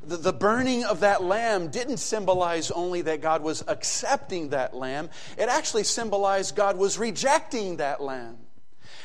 the, 0.05 0.17
the 0.17 0.33
burning 0.33 0.85
of 0.85 1.01
that 1.01 1.23
lamb 1.23 1.69
didn't 1.69 1.99
symbolize 1.99 2.71
only 2.71 3.03
that 3.03 3.21
God 3.21 3.43
was 3.43 3.65
accepting 3.67 4.51
that 4.51 4.75
lamb, 4.75 5.11
it 5.37 5.49
actually 5.49 5.85
symbolized 5.85 6.57
God 6.57 6.77
was 6.77 6.99
rejecting 6.99 7.77
that 7.77 8.01
lamb. 8.01 8.39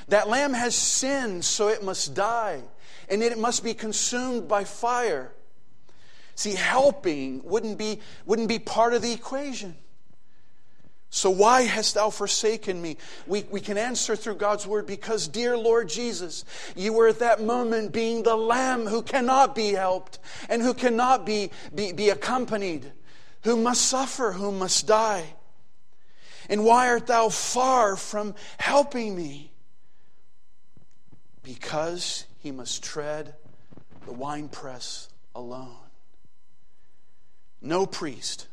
That 0.07 0.29
lamb 0.29 0.53
has 0.53 0.75
sinned, 0.75 1.45
so 1.45 1.67
it 1.67 1.83
must 1.83 2.13
die, 2.13 2.61
and 3.09 3.21
it 3.21 3.37
must 3.37 3.63
be 3.63 3.73
consumed 3.73 4.47
by 4.47 4.63
fire. 4.63 5.33
See, 6.37 6.53
helping 6.53 7.43
wouldn't 7.43 7.79
be, 7.79 7.99
wouldn't 8.27 8.47
be 8.47 8.59
part 8.59 8.93
of 8.93 9.01
the 9.01 9.11
equation. 9.11 9.75
So, 11.09 11.31
why 11.31 11.63
hast 11.63 11.95
thou 11.95 12.11
forsaken 12.11 12.79
me? 12.79 12.97
We, 13.25 13.43
we 13.49 13.59
can 13.59 13.75
answer 13.75 14.15
through 14.15 14.35
God's 14.35 14.67
word 14.67 14.85
because, 14.85 15.27
dear 15.27 15.57
Lord 15.57 15.89
Jesus, 15.89 16.45
you 16.75 16.93
were 16.93 17.07
at 17.07 17.19
that 17.19 17.41
moment 17.41 17.91
being 17.91 18.21
the 18.21 18.35
lamb 18.35 18.85
who 18.85 19.01
cannot 19.01 19.55
be 19.55 19.71
helped 19.71 20.19
and 20.47 20.61
who 20.61 20.75
cannot 20.75 21.25
be, 21.25 21.49
be, 21.73 21.91
be 21.91 22.09
accompanied, 22.09 22.91
who 23.41 23.57
must 23.57 23.85
suffer, 23.85 24.33
who 24.33 24.51
must 24.51 24.85
die. 24.85 25.33
And 26.49 26.63
why 26.63 26.87
art 26.89 27.07
thou 27.07 27.29
far 27.29 27.95
from 27.95 28.35
helping 28.59 29.15
me? 29.15 29.51
Because 31.41 32.25
he 32.37 32.51
must 32.51 32.83
tread 32.83 33.33
the 34.05 34.13
winepress 34.13 35.09
alone. 35.33 35.86
No 37.61 37.85
priest 37.85 38.47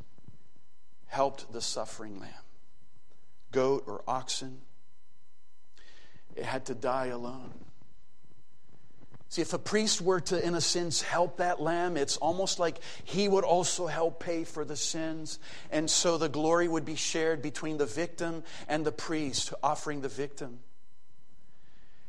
helped 1.06 1.52
the 1.52 1.60
suffering 1.60 2.18
lamb 2.18 2.30
goat 3.54 3.84
or 3.86 4.02
oxen. 4.06 4.60
It 6.34 6.44
had 6.44 6.66
to 6.66 6.74
die 6.74 7.06
alone. 7.06 7.52
See, 9.28 9.42
if 9.42 9.52
a 9.52 9.58
priest 9.58 10.00
were 10.00 10.20
to, 10.20 10.44
in 10.44 10.54
a 10.54 10.60
sense, 10.60 11.02
help 11.02 11.38
that 11.38 11.60
lamb, 11.60 11.96
it's 11.96 12.16
almost 12.16 12.58
like 12.58 12.78
he 13.04 13.28
would 13.28 13.44
also 13.44 13.86
help 13.86 14.20
pay 14.20 14.44
for 14.44 14.64
the 14.64 14.76
sins. 14.76 15.38
And 15.70 15.88
so 15.88 16.18
the 16.18 16.28
glory 16.28 16.68
would 16.68 16.84
be 16.84 16.96
shared 16.96 17.42
between 17.42 17.78
the 17.78 17.86
victim 17.86 18.42
and 18.68 18.84
the 18.84 18.92
priest 18.92 19.54
offering 19.62 20.00
the 20.02 20.08
victim. 20.08 20.58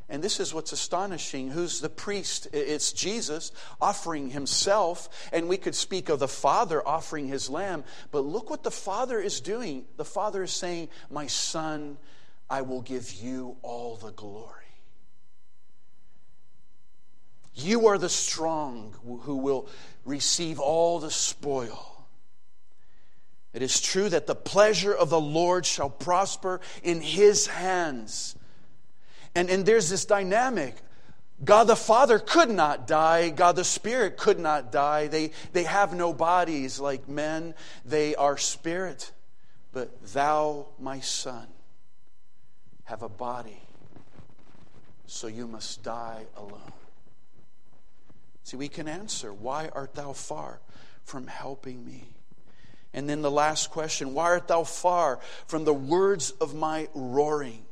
And 0.07 0.23
this 0.23 0.39
is 0.39 0.53
what's 0.53 0.71
astonishing. 0.71 1.49
Who's 1.49 1.79
the 1.79 1.89
priest? 1.89 2.47
It's 2.53 2.93
Jesus 2.93 3.51
offering 3.81 4.29
himself. 4.29 5.29
And 5.33 5.49
we 5.49 5.57
could 5.57 5.73
speak 5.73 6.09
of 6.09 6.19
the 6.19 6.27
Father 6.27 6.87
offering 6.87 7.27
his 7.27 7.49
lamb. 7.49 7.83
But 8.11 8.19
look 8.19 8.49
what 8.49 8.63
the 8.63 8.71
Father 8.71 9.19
is 9.19 9.41
doing. 9.41 9.85
The 9.97 10.05
Father 10.05 10.43
is 10.43 10.51
saying, 10.51 10.89
My 11.09 11.25
Son, 11.25 11.97
I 12.49 12.61
will 12.61 12.81
give 12.81 13.13
you 13.13 13.57
all 13.63 13.95
the 13.95 14.11
glory. 14.11 14.61
You 17.55 17.87
are 17.87 17.97
the 17.97 18.09
strong 18.09 18.93
who 19.03 19.37
will 19.37 19.69
receive 20.03 20.59
all 20.59 20.99
the 20.99 21.09
spoil. 21.09 22.05
It 23.53 23.61
is 23.61 23.79
true 23.79 24.09
that 24.09 24.27
the 24.27 24.35
pleasure 24.35 24.93
of 24.93 25.09
the 25.09 25.19
Lord 25.19 25.65
shall 25.65 25.89
prosper 25.89 26.59
in 26.83 26.99
his 26.99 27.47
hands. 27.47 28.34
And, 29.35 29.49
and 29.49 29.65
there's 29.65 29.89
this 29.89 30.05
dynamic. 30.05 30.75
God 31.43 31.65
the 31.65 31.75
Father 31.75 32.17
could 32.17 32.49
not 32.49 32.87
die. 32.87 33.29
God 33.29 33.57
the 33.57 33.65
Spirit 33.65 34.17
could 34.17 34.39
not 34.39 34.71
die. 34.71 35.07
They, 35.07 35.31
they 35.51 35.63
have 35.63 35.93
no 35.93 36.13
bodies 36.13 36.79
like 36.79 37.09
men, 37.09 37.53
they 37.83 38.15
are 38.15 38.37
spirit. 38.37 39.11
But 39.73 40.13
thou, 40.13 40.67
my 40.79 41.01
son, 41.01 41.47
have 42.85 43.03
a 43.03 43.09
body, 43.09 43.61
so 45.05 45.27
you 45.27 45.47
must 45.47 45.83
die 45.83 46.23
alone. 46.37 46.71
See, 48.43 48.55
we 48.55 48.69
can 48.69 48.87
answer, 48.87 49.33
Why 49.33 49.69
art 49.73 49.95
thou 49.95 50.13
far 50.13 50.61
from 51.03 51.27
helping 51.27 51.85
me? 51.85 52.05
And 52.93 53.09
then 53.09 53.21
the 53.21 53.31
last 53.31 53.71
question, 53.71 54.13
Why 54.13 54.25
art 54.25 54.47
thou 54.47 54.63
far 54.63 55.19
from 55.47 55.65
the 55.65 55.73
words 55.73 56.31
of 56.31 56.55
my 56.55 56.87
roaring? 56.93 57.65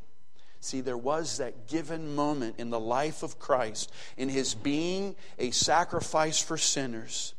See, 0.63 0.79
there 0.79 0.97
was 0.97 1.39
that 1.39 1.67
given 1.67 2.15
moment 2.15 2.55
in 2.57 2.69
the 2.69 2.79
life 2.79 3.21
of 3.21 3.37
Christ, 3.37 3.91
in 4.15 4.29
his 4.29 4.55
being 4.55 5.17
a 5.37 5.51
sacrifice 5.51 6.41
for 6.41 6.57
sinners. 6.57 7.33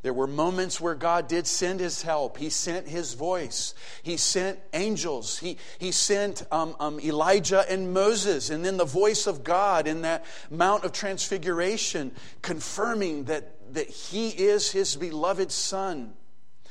There 0.00 0.14
were 0.14 0.26
moments 0.26 0.80
where 0.80 0.94
God 0.94 1.28
did 1.28 1.46
send 1.46 1.78
his 1.78 2.00
help. 2.00 2.38
He 2.38 2.48
sent 2.48 2.88
his 2.88 3.12
voice. 3.12 3.74
He 4.02 4.16
sent 4.16 4.58
angels. 4.72 5.38
He, 5.38 5.58
he 5.78 5.92
sent 5.92 6.46
um, 6.50 6.74
um, 6.80 7.00
Elijah 7.00 7.66
and 7.68 7.92
Moses. 7.92 8.48
And 8.48 8.64
then 8.64 8.78
the 8.78 8.86
voice 8.86 9.26
of 9.26 9.44
God 9.44 9.86
in 9.86 10.00
that 10.00 10.24
Mount 10.50 10.84
of 10.84 10.92
Transfiguration, 10.92 12.12
confirming 12.40 13.24
that, 13.24 13.74
that 13.74 13.90
he 13.90 14.30
is 14.30 14.72
his 14.72 14.96
beloved 14.96 15.52
Son. 15.52 16.14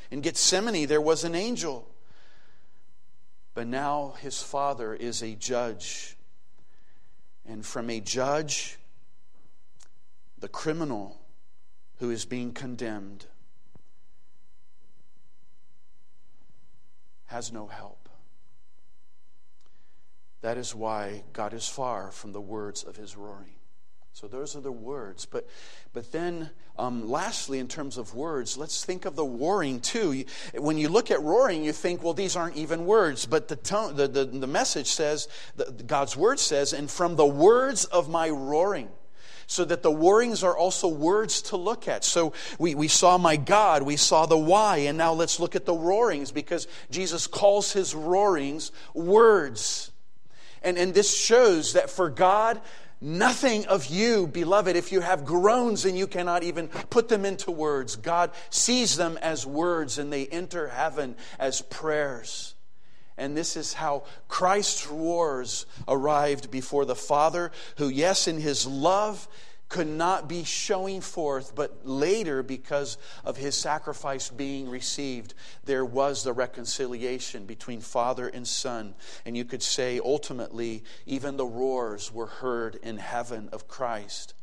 In 0.09 0.21
Gethsemane, 0.21 0.87
there 0.87 0.99
was 0.99 1.23
an 1.23 1.35
angel. 1.35 1.87
But 3.59 3.67
now 3.67 4.13
his 4.21 4.41
father 4.41 4.93
is 4.93 5.21
a 5.21 5.35
judge. 5.35 6.15
And 7.45 7.65
from 7.65 7.89
a 7.89 7.99
judge, 7.99 8.79
the 10.37 10.47
criminal 10.47 11.19
who 11.97 12.09
is 12.09 12.23
being 12.23 12.53
condemned 12.53 13.25
has 17.25 17.51
no 17.51 17.67
help. 17.67 18.07
That 20.39 20.57
is 20.57 20.73
why 20.73 21.23
God 21.33 21.53
is 21.53 21.67
far 21.67 22.11
from 22.11 22.31
the 22.31 22.39
words 22.39 22.85
of 22.85 22.95
his 22.95 23.17
roaring. 23.17 23.58
So 24.13 24.27
those 24.27 24.55
are 24.55 24.61
the 24.61 24.71
words. 24.71 25.25
But, 25.25 25.47
but 25.93 26.11
then, 26.11 26.49
um, 26.77 27.09
lastly, 27.09 27.59
in 27.59 27.67
terms 27.67 27.97
of 27.97 28.15
words, 28.15 28.57
let's 28.57 28.83
think 28.83 29.05
of 29.05 29.15
the 29.15 29.23
roaring 29.23 29.79
too. 29.79 30.25
When 30.55 30.77
you 30.77 30.89
look 30.89 31.09
at 31.11 31.21
roaring, 31.21 31.63
you 31.63 31.71
think, 31.71 32.03
well, 32.03 32.13
these 32.13 32.35
aren't 32.35 32.57
even 32.57 32.85
words. 32.85 33.25
But 33.25 33.47
the, 33.47 33.55
tone, 33.55 33.95
the, 33.95 34.07
the, 34.07 34.25
the 34.25 34.47
message 34.47 34.87
says, 34.87 35.27
the, 35.55 35.71
God's 35.71 36.17
word 36.17 36.39
says, 36.39 36.73
and 36.73 36.89
from 36.89 37.15
the 37.15 37.25
words 37.25 37.85
of 37.85 38.09
my 38.09 38.29
roaring. 38.29 38.89
So 39.47 39.65
that 39.65 39.81
the 39.81 39.91
roarings 39.91 40.43
are 40.43 40.55
also 40.55 40.87
words 40.87 41.41
to 41.43 41.57
look 41.57 41.87
at. 41.87 42.03
So 42.03 42.33
we, 42.59 42.75
we 42.75 42.87
saw 42.87 43.17
my 43.17 43.35
God, 43.35 43.81
we 43.81 43.95
saw 43.95 44.27
the 44.27 44.37
why, 44.37 44.77
and 44.77 44.95
now 44.95 45.13
let's 45.13 45.39
look 45.39 45.55
at 45.55 45.65
the 45.65 45.73
roarings 45.73 46.31
because 46.31 46.67
Jesus 46.91 47.25
calls 47.25 47.73
his 47.73 47.95
roarings 47.95 48.71
words. 48.93 49.91
And, 50.61 50.77
and 50.77 50.93
this 50.93 51.17
shows 51.17 51.73
that 51.73 51.89
for 51.89 52.11
God, 52.11 52.61
Nothing 53.01 53.65
of 53.67 53.85
you, 53.85 54.27
beloved, 54.27 54.75
if 54.75 54.91
you 54.91 54.99
have 54.99 55.23
groans 55.23 55.85
and 55.85 55.97
you 55.97 56.05
cannot 56.05 56.43
even 56.43 56.67
put 56.67 57.07
them 57.07 57.23
into 57.23 57.49
words. 57.49 57.95
God 57.95 58.31
sees 58.49 58.97
them 58.97 59.17
as 59.21 59.45
words 59.45 59.97
and 59.97 60.11
they 60.11 60.27
enter 60.27 60.67
heaven 60.67 61.15
as 61.39 61.61
prayers. 61.61 62.55
And 63.17 63.37
this 63.37 63.55
is 63.55 63.73
how 63.73 64.03
Christ's 64.27 64.89
wars 64.89 65.65
arrived 65.87 66.51
before 66.51 66.85
the 66.85 66.95
Father, 66.95 67.51
who, 67.77 67.87
yes, 67.87 68.27
in 68.27 68.39
his 68.39 68.65
love, 68.65 69.27
could 69.69 69.87
not 69.87 70.27
be 70.27 70.43
showing 70.43 70.99
forth, 70.99 71.53
but 71.53 71.85
later, 71.85 72.41
because 72.41 72.97
of 73.23 73.37
his 73.37 73.55
sacrifice 73.55 74.29
being 74.29 74.67
received, 74.67 75.35
there 75.63 75.85
was 75.85 76.23
the 76.23 76.33
reconciliation 76.33 77.45
between 77.45 77.79
Father 77.79 78.27
and 78.27 78.47
Son. 78.47 78.95
And 79.25 79.37
you 79.37 79.45
could 79.45 79.61
say, 79.61 80.01
ultimately, 80.03 80.83
even 81.05 81.37
the 81.37 81.45
roars 81.45 82.11
were 82.11 82.25
heard 82.25 82.75
in 82.81 82.97
heaven 82.97 83.49
of 83.51 83.67
Christ. 83.67 84.33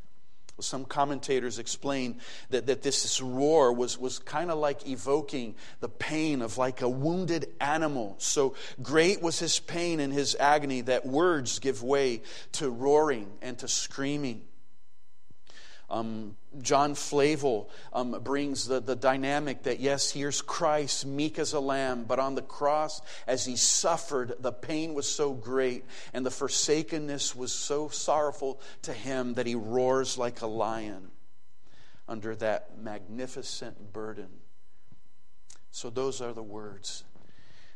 Some 0.58 0.86
commentators 0.86 1.58
explain 1.58 2.20
that, 2.48 2.66
that 2.66 2.82
this, 2.82 3.02
this 3.02 3.20
roar 3.20 3.72
was, 3.74 3.98
was 3.98 4.18
kind 4.18 4.50
of 4.50 4.58
like 4.58 4.88
evoking 4.88 5.54
the 5.80 5.88
pain 5.88 6.40
of 6.40 6.56
like 6.56 6.80
a 6.80 6.88
wounded 6.88 7.52
animal. 7.60 8.14
So 8.18 8.54
great 8.80 9.20
was 9.20 9.38
his 9.38 9.58
pain 9.58 10.00
and 10.00 10.12
his 10.12 10.34
agony 10.40 10.80
that 10.82 11.04
words 11.04 11.58
give 11.58 11.82
way 11.82 12.22
to 12.52 12.70
roaring 12.70 13.30
and 13.42 13.58
to 13.58 13.68
screaming. 13.68 14.42
Um, 15.88 16.36
John 16.62 16.96
Flavel 16.96 17.70
um, 17.92 18.20
brings 18.22 18.66
the, 18.66 18.80
the 18.80 18.96
dynamic 18.96 19.62
that, 19.64 19.78
yes, 19.78 20.10
here's 20.10 20.42
Christ, 20.42 21.06
meek 21.06 21.38
as 21.38 21.52
a 21.52 21.60
lamb, 21.60 22.04
but 22.04 22.18
on 22.18 22.34
the 22.34 22.42
cross, 22.42 23.00
as 23.26 23.44
he 23.44 23.54
suffered, 23.56 24.34
the 24.40 24.52
pain 24.52 24.94
was 24.94 25.08
so 25.08 25.32
great 25.32 25.84
and 26.12 26.26
the 26.26 26.30
forsakenness 26.30 27.36
was 27.36 27.52
so 27.52 27.88
sorrowful 27.88 28.60
to 28.82 28.92
him 28.92 29.34
that 29.34 29.46
he 29.46 29.54
roars 29.54 30.18
like 30.18 30.42
a 30.42 30.46
lion 30.46 31.10
under 32.08 32.34
that 32.36 32.78
magnificent 32.78 33.92
burden. 33.92 34.28
So, 35.70 35.90
those 35.90 36.20
are 36.20 36.32
the 36.32 36.42
words. 36.42 37.04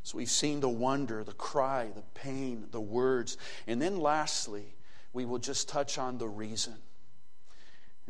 So, 0.02 0.18
we've 0.18 0.30
seen 0.30 0.60
the 0.60 0.68
wonder, 0.68 1.22
the 1.22 1.32
cry, 1.32 1.90
the 1.94 2.02
pain, 2.14 2.66
the 2.70 2.80
words. 2.80 3.36
And 3.66 3.80
then, 3.80 4.00
lastly, 4.00 4.74
we 5.12 5.26
will 5.26 5.38
just 5.38 5.68
touch 5.68 5.98
on 5.98 6.18
the 6.18 6.28
reason. 6.28 6.76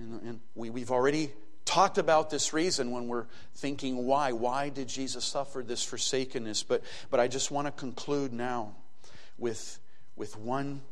And, 0.01 0.23
and 0.23 0.41
we, 0.55 0.71
we've 0.71 0.91
already 0.91 1.31
talked 1.65 1.99
about 1.99 2.31
this 2.31 2.53
reason 2.53 2.91
when 2.91 3.07
we're 3.07 3.27
thinking 3.55 4.07
why. 4.07 4.33
Why 4.33 4.71
did 4.71 4.89
Jesus 4.89 5.25
suffer 5.25 5.63
this 5.63 5.85
forsakenness? 5.85 6.63
But, 6.63 6.83
but 7.11 7.21
I 7.21 7.29
just 7.29 7.51
want 7.51 7.67
to 7.67 7.73
conclude 7.73 8.33
now 8.33 8.75
with, 9.39 9.79
with 10.17 10.37
one 10.37 10.83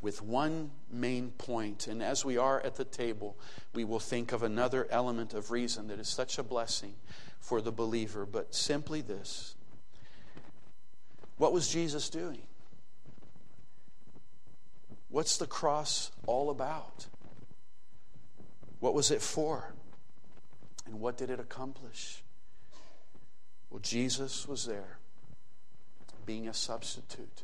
with 0.00 0.22
one 0.22 0.70
main 0.92 1.30
point. 1.32 1.88
And 1.88 2.00
as 2.02 2.24
we 2.24 2.36
are 2.36 2.60
at 2.60 2.76
the 2.76 2.84
table, 2.84 3.36
we 3.74 3.82
will 3.82 3.98
think 3.98 4.30
of 4.30 4.44
another 4.44 4.86
element 4.90 5.34
of 5.34 5.50
reason 5.50 5.88
that 5.88 5.98
is 5.98 6.08
such 6.08 6.38
a 6.38 6.44
blessing 6.44 6.94
for 7.40 7.60
the 7.60 7.72
believer, 7.72 8.24
but 8.24 8.54
simply 8.54 9.00
this 9.00 9.56
What 11.36 11.52
was 11.52 11.68
Jesus 11.68 12.08
doing? 12.08 12.42
What's 15.08 15.38
the 15.38 15.46
cross 15.46 16.12
all 16.26 16.50
about? 16.50 17.06
What 18.80 18.94
was 18.94 19.10
it 19.10 19.22
for? 19.22 19.74
And 20.86 21.00
what 21.00 21.16
did 21.16 21.30
it 21.30 21.40
accomplish? 21.40 22.22
Well, 23.70 23.80
Jesus 23.80 24.48
was 24.48 24.64
there 24.64 24.98
being 26.24 26.48
a 26.48 26.54
substitute 26.54 27.42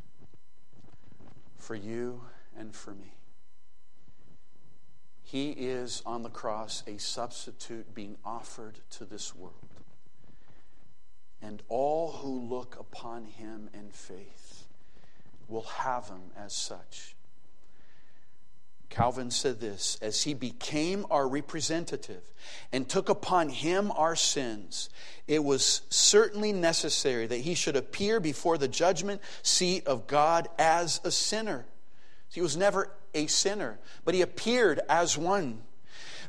for 1.56 1.74
you 1.74 2.22
and 2.56 2.74
for 2.74 2.92
me. 2.92 3.14
He 5.22 5.50
is 5.50 6.02
on 6.06 6.22
the 6.22 6.30
cross 6.30 6.82
a 6.86 6.98
substitute 6.98 7.94
being 7.94 8.16
offered 8.24 8.80
to 8.90 9.04
this 9.04 9.34
world. 9.34 9.54
And 11.42 11.62
all 11.68 12.12
who 12.12 12.40
look 12.40 12.76
upon 12.78 13.24
him 13.24 13.68
in 13.74 13.90
faith 13.90 14.66
will 15.48 15.62
have 15.62 16.08
him 16.08 16.30
as 16.36 16.54
such. 16.54 17.16
Calvin 18.94 19.32
said 19.32 19.58
this 19.60 19.98
as 20.00 20.22
he 20.22 20.34
became 20.34 21.04
our 21.10 21.26
representative 21.26 22.22
and 22.70 22.88
took 22.88 23.08
upon 23.08 23.48
him 23.48 23.90
our 23.90 24.14
sins, 24.14 24.88
it 25.26 25.42
was 25.42 25.82
certainly 25.90 26.52
necessary 26.52 27.26
that 27.26 27.38
he 27.38 27.54
should 27.54 27.74
appear 27.74 28.20
before 28.20 28.56
the 28.56 28.68
judgment 28.68 29.20
seat 29.42 29.84
of 29.88 30.06
God 30.06 30.48
as 30.60 31.00
a 31.02 31.10
sinner. 31.10 31.66
He 32.28 32.40
was 32.40 32.56
never 32.56 32.88
a 33.14 33.26
sinner, 33.26 33.80
but 34.04 34.14
he 34.14 34.22
appeared 34.22 34.80
as 34.88 35.18
one. 35.18 35.62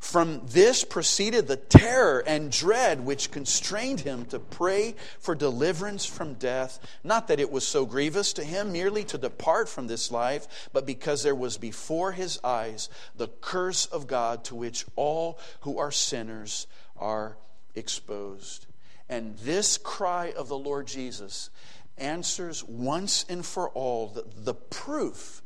From 0.06 0.44
this 0.46 0.84
proceeded 0.84 1.48
the 1.48 1.58
terror 1.58 2.24
and 2.28 2.52
dread 2.52 3.02
which 3.02 3.32
constrained 3.32 4.02
him 4.02 4.26
to 4.26 4.38
pray 4.40 4.96
for 5.20 5.34
deliverance 5.34 6.06
from 6.06 6.36
death. 6.36 6.80
Not 7.04 7.28
that 7.28 7.40
it 7.40 7.52
was 7.52 7.68
so 7.68 7.88
grievous 7.88 8.32
to 8.34 8.44
him 8.44 8.72
merely 8.72 9.04
to 9.06 9.18
depart 9.18 9.68
from 9.68 9.88
this 9.88 10.12
life, 10.12 10.70
but 10.72 10.86
because 10.86 11.24
there 11.24 11.34
was 11.34 11.58
before 11.58 12.12
his 12.12 12.40
eyes 12.44 12.88
the 13.16 13.30
curse 13.42 13.88
of 13.88 14.06
God 14.06 14.44
to 14.46 14.56
which 14.56 14.86
all 14.96 15.40
who 15.62 15.80
are 15.80 15.92
sinners 15.92 16.68
are 16.96 17.38
exposed. 17.74 18.68
And 19.10 19.36
this 19.40 19.78
cry 19.80 20.32
of 20.38 20.50
the 20.50 20.58
Lord 20.58 20.86
Jesus 20.86 21.50
answers 21.98 22.64
once 22.64 23.26
and 23.28 23.44
for 23.44 23.70
all 23.72 24.10
the, 24.10 24.24
the 24.36 24.54
proof 24.54 25.42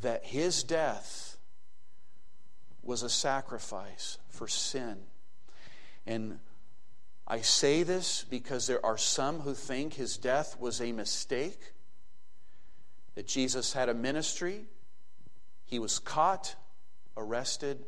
that 0.00 0.24
his 0.24 0.64
death 0.64 1.31
was 2.82 3.02
a 3.02 3.08
sacrifice 3.08 4.18
for 4.28 4.48
sin. 4.48 4.98
And 6.06 6.38
I 7.26 7.40
say 7.40 7.82
this 7.82 8.24
because 8.28 8.66
there 8.66 8.84
are 8.84 8.98
some 8.98 9.40
who 9.40 9.54
think 9.54 9.94
his 9.94 10.16
death 10.16 10.58
was 10.58 10.80
a 10.80 10.92
mistake, 10.92 11.72
that 13.14 13.26
Jesus 13.26 13.72
had 13.72 13.88
a 13.88 13.94
ministry, 13.94 14.64
he 15.64 15.78
was 15.78 15.98
caught, 15.98 16.56
arrested, 17.16 17.84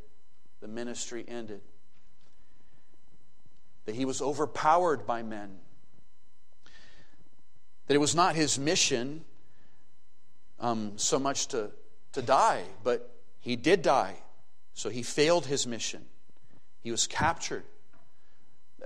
the 0.61 0.69
ministry 0.69 1.25
ended. 1.27 1.61
That 3.87 3.95
he 3.95 4.05
was 4.05 4.23
overpowered 4.23 5.07
by 5.07 5.23
men. 5.23 5.59
That 7.87 7.95
it 7.95 8.01
was 8.01 8.15
not 8.15 8.35
his 8.35 8.59
mission 8.59 9.25
um, 10.61 10.93
so 10.97 11.19
much 11.19 11.49
to 11.49 11.71
to 12.15 12.23
die, 12.23 12.63
but 12.83 13.11
he 13.41 13.57
did 13.57 13.83
die. 13.83 14.17
So 14.75 14.91
he 14.91 15.03
failed 15.03 15.47
his 15.47 15.67
mission. 15.67 16.05
He 16.83 16.91
was 16.91 17.07
captured. 17.07 17.65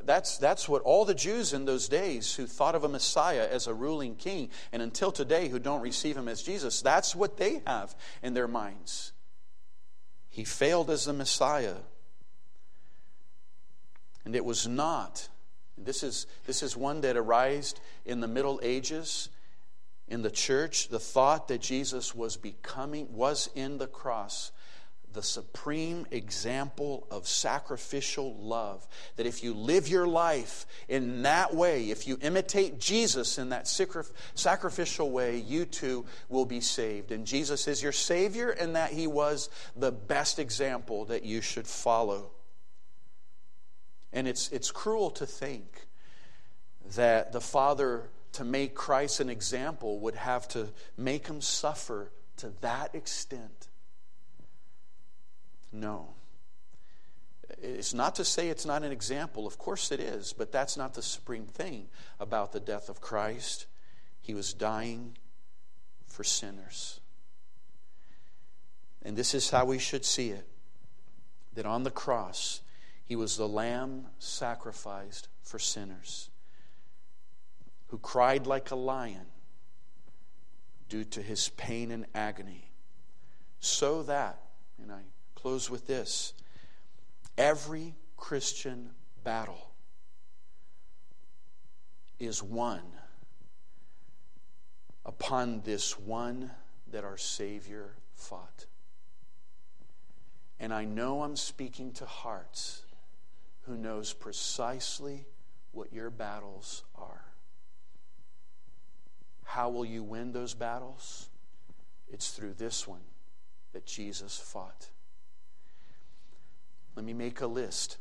That's, 0.05 0.39
that's 0.39 0.69
what 0.69 0.83
all 0.83 1.05
the 1.05 1.15
Jews 1.15 1.53
in 1.53 1.65
those 1.65 1.89
days 1.89 2.35
who 2.35 2.47
thought 2.47 2.75
of 2.75 2.85
a 2.85 2.89
Messiah 2.89 3.49
as 3.51 3.67
a 3.67 3.75
ruling 3.75 4.15
king, 4.15 4.51
and 4.73 4.81
until 4.81 5.11
today 5.11 5.49
who 5.49 5.59
don't 5.59 5.83
receive 5.83 6.17
him 6.17 6.29
as 6.29 6.43
Jesus, 6.43 6.81
that's 6.83 7.17
what 7.17 7.37
they 7.37 7.63
have 7.67 7.95
in 8.23 8.35
their 8.35 8.49
minds. 8.49 9.13
He 10.29 10.45
failed 10.45 10.89
as 10.89 11.05
the 11.05 11.13
Messiah. 11.13 11.77
And 14.25 14.37
it 14.37 14.45
was 14.45 14.69
not. 14.69 15.29
This 15.77 16.03
is, 16.03 16.27
this 16.47 16.63
is 16.63 16.77
one 16.77 17.01
that 17.01 17.17
arose 17.17 17.75
in 18.05 18.21
the 18.21 18.29
Middle 18.29 18.61
Ages 18.63 19.31
in 20.07 20.23
the 20.23 20.31
church, 20.31 20.89
the 20.89 20.99
thought 20.99 21.49
that 21.49 21.61
Jesus 21.61 22.15
was 22.15 22.37
becoming, 22.37 23.13
was 23.13 23.51
in 23.55 23.79
the 23.79 23.87
cross, 23.87 24.53
the 25.19 25.23
supreme 25.25 26.07
example 26.13 27.05
of 27.11 27.27
sacrificial 27.27 28.37
love. 28.37 28.87
That 29.17 29.27
if 29.27 29.43
you 29.43 29.53
live 29.53 29.89
your 29.89 30.07
life 30.07 30.65
in 30.89 31.23
that 31.23 31.53
way, 31.53 31.91
if 31.91 32.07
you 32.07 32.19
imitate 32.21 32.79
Jesus 32.79 33.37
in 33.37 33.49
that 33.49 33.67
sacrificial 33.67 35.11
way, 35.11 35.39
you 35.39 35.65
too 35.65 36.07
will 36.29 36.45
be 36.45 36.61
saved. 36.61 37.11
And 37.11 37.27
Jesus 37.27 37.67
is 37.67 37.83
your 37.83 37.91
Savior, 37.91 38.51
and 38.51 38.77
that 38.77 38.93
He 38.93 39.09
was 39.09 39.51
the 39.75 39.91
best 39.91 40.39
example 40.39 41.07
that 41.07 41.25
you 41.25 41.41
should 41.41 41.67
follow. 41.67 42.31
And 44.13 44.29
it's, 44.29 44.49
it's 44.51 44.71
cruel 44.71 45.11
to 45.11 45.27
think 45.27 45.89
that 46.95 47.33
the 47.33 47.41
Father 47.41 48.05
to 48.35 48.45
make 48.45 48.77
Christ 48.77 49.19
an 49.19 49.31
example 49.31 49.99
would 49.99 50.15
have 50.15 50.47
to 50.51 50.69
make 50.97 51.27
him 51.27 51.41
suffer 51.41 52.13
to 52.37 52.53
that 52.61 52.95
extent. 52.95 53.67
No. 55.73 56.15
It's 57.61 57.95
not 57.95 58.15
to 58.17 58.25
say 58.25 58.49
it's 58.49 58.67
not 58.67 58.83
an 58.83 58.93
example. 58.93 59.47
Of 59.47 59.59
course 59.59 59.91
it 59.91 60.01
is, 60.01 60.33
but 60.33 60.53
that's 60.53 60.77
not 60.77 60.95
the 60.95 61.03
supreme 61.03 61.47
thing 61.47 61.89
about 62.21 62.53
the 62.53 62.61
death 62.61 62.89
of 62.89 63.01
Christ. 63.01 63.67
He 64.21 64.35
was 64.35 64.53
dying 64.53 65.17
for 66.07 66.25
sinners. 66.25 67.01
And 69.03 69.17
this 69.17 69.35
is 69.35 69.51
how 69.51 69.65
we 69.65 69.79
should 69.79 70.05
see 70.05 70.31
it 70.31 70.47
that 71.55 71.67
on 71.67 71.83
the 71.83 71.91
cross, 71.91 72.61
he 73.05 73.17
was 73.17 73.37
the 73.37 73.49
lamb 73.49 74.07
sacrificed 74.19 75.29
for 75.43 75.59
sinners 75.59 76.31
who 77.89 77.99
cried 77.99 78.47
like 78.47 78.71
a 78.71 78.77
lion 78.77 79.27
due 80.89 81.05
to 81.05 81.23
his 81.23 81.49
pain 81.51 81.91
and 81.91 82.07
agony. 82.15 82.71
So 83.61 84.03
that, 84.05 84.41
and 84.81 84.93
I 84.93 85.01
close 85.39 85.71
with 85.71 85.87
this 85.87 86.33
every 87.37 87.95
Christian 88.17 88.91
battle 89.23 89.71
is 92.19 92.43
won 92.43 92.81
upon 95.07 95.61
this 95.61 95.97
one 95.97 96.51
that 96.91 97.05
our 97.05 97.17
Savior 97.17 97.95
fought. 98.17 98.67
And 100.59 100.75
I 100.75 100.85
know 100.85 101.23
I'm 101.23 101.37
speaking 101.37 101.93
to 101.93 102.05
hearts 102.05 102.83
who 103.63 103.77
knows 103.77 104.13
precisely 104.13 105.25
what 105.71 105.93
your 105.93 106.11
battles 106.11 106.83
are. 106.97 107.23
How 109.45 109.71
will 109.71 109.85
you 109.85 110.03
win 110.03 110.33
those 110.33 110.55
battles? 110.55 111.29
It's 112.09 112.31
through 112.31 112.55
this 112.55 112.89
one 112.89 113.05
that 113.73 113.87
Jesus 113.87 114.37
fought. 114.37 114.89
Let 116.99 117.05
me 117.05 117.15
make 117.15 117.41
a 117.43 117.47
list. 117.47 117.97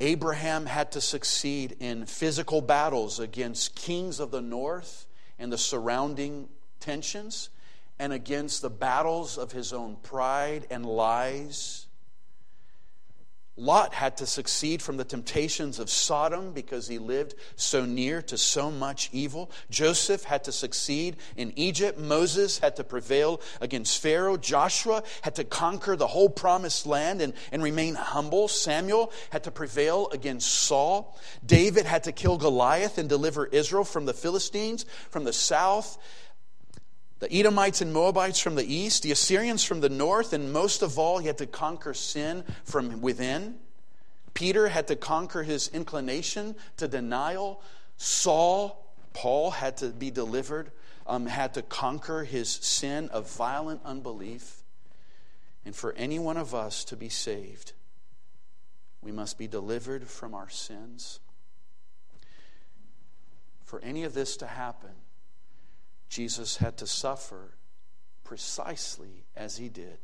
Abraham 0.00 0.66
had 0.66 0.92
to 0.92 1.00
succeed 1.00 1.78
in 1.80 2.04
physical 2.04 2.60
battles 2.60 3.18
against 3.18 3.74
kings 3.74 4.20
of 4.20 4.30
the 4.30 4.42
north 4.42 5.06
and 5.38 5.50
the 5.50 5.56
surrounding 5.56 6.50
tensions, 6.78 7.48
and 7.98 8.12
against 8.12 8.60
the 8.60 8.68
battles 8.68 9.38
of 9.38 9.52
his 9.52 9.72
own 9.72 9.96
pride 10.02 10.66
and 10.68 10.84
lies 10.84 11.85
Lot 13.58 13.94
had 13.94 14.18
to 14.18 14.26
succeed 14.26 14.82
from 14.82 14.98
the 14.98 15.04
temptations 15.04 15.78
of 15.78 15.88
Sodom 15.88 16.52
because 16.52 16.88
he 16.88 16.98
lived 16.98 17.34
so 17.56 17.86
near 17.86 18.20
to 18.22 18.36
so 18.36 18.70
much 18.70 19.08
evil. 19.12 19.50
Joseph 19.70 20.24
had 20.24 20.44
to 20.44 20.52
succeed 20.52 21.16
in 21.38 21.54
Egypt. 21.56 21.98
Moses 21.98 22.58
had 22.58 22.76
to 22.76 22.84
prevail 22.84 23.40
against 23.62 24.02
Pharaoh. 24.02 24.36
Joshua 24.36 25.02
had 25.22 25.36
to 25.36 25.44
conquer 25.44 25.96
the 25.96 26.06
whole 26.06 26.28
promised 26.28 26.84
land 26.84 27.22
and, 27.22 27.32
and 27.50 27.62
remain 27.62 27.94
humble. 27.94 28.46
Samuel 28.46 29.10
had 29.30 29.44
to 29.44 29.50
prevail 29.50 30.10
against 30.12 30.52
Saul. 30.52 31.18
David 31.44 31.86
had 31.86 32.04
to 32.04 32.12
kill 32.12 32.36
Goliath 32.36 32.98
and 32.98 33.08
deliver 33.08 33.46
Israel 33.46 33.84
from 33.84 34.04
the 34.04 34.12
Philistines 34.14 34.84
from 35.08 35.24
the 35.24 35.32
south 35.32 35.96
the 37.18 37.32
Edomites 37.32 37.80
and 37.80 37.92
Moabites 37.92 38.38
from 38.38 38.54
the 38.54 38.74
east, 38.74 39.02
the 39.02 39.12
Assyrians 39.12 39.64
from 39.64 39.80
the 39.80 39.88
north, 39.88 40.32
and 40.32 40.52
most 40.52 40.82
of 40.82 40.98
all, 40.98 41.18
he 41.18 41.26
had 41.26 41.38
to 41.38 41.46
conquer 41.46 41.94
sin 41.94 42.44
from 42.64 43.00
within. 43.00 43.56
Peter 44.34 44.68
had 44.68 44.86
to 44.88 44.96
conquer 44.96 45.42
his 45.42 45.68
inclination 45.68 46.54
to 46.76 46.86
denial. 46.86 47.62
Saul, 47.96 48.86
Paul, 49.14 49.50
had 49.50 49.78
to 49.78 49.88
be 49.88 50.10
delivered 50.10 50.70
um, 51.06 51.26
had 51.26 51.54
to 51.54 51.62
conquer 51.62 52.24
his 52.24 52.50
sin 52.50 53.08
of 53.10 53.30
violent 53.30 53.80
unbelief. 53.84 54.62
And 55.64 55.74
for 55.74 55.92
any 55.94 56.18
one 56.18 56.36
of 56.36 56.54
us 56.54 56.84
to 56.84 56.96
be 56.96 57.08
saved, 57.08 57.72
we 59.02 59.12
must 59.12 59.38
be 59.38 59.46
delivered 59.46 60.08
from 60.08 60.34
our 60.34 60.48
sins. 60.48 61.20
For 63.64 63.80
any 63.80 64.04
of 64.04 64.14
this 64.14 64.36
to 64.38 64.46
happen, 64.46 64.90
Jesus 66.08 66.58
had 66.58 66.76
to 66.78 66.86
suffer 66.86 67.54
precisely 68.24 69.24
as 69.36 69.56
he 69.56 69.68
did, 69.68 69.98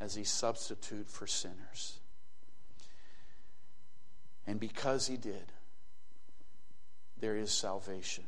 as 0.00 0.16
a 0.16 0.24
substitute 0.24 1.08
for 1.08 1.26
sinners. 1.26 1.98
And 4.46 4.58
because 4.58 5.06
he 5.06 5.16
did, 5.16 5.52
there 7.20 7.36
is 7.36 7.52
salvation. 7.52 8.24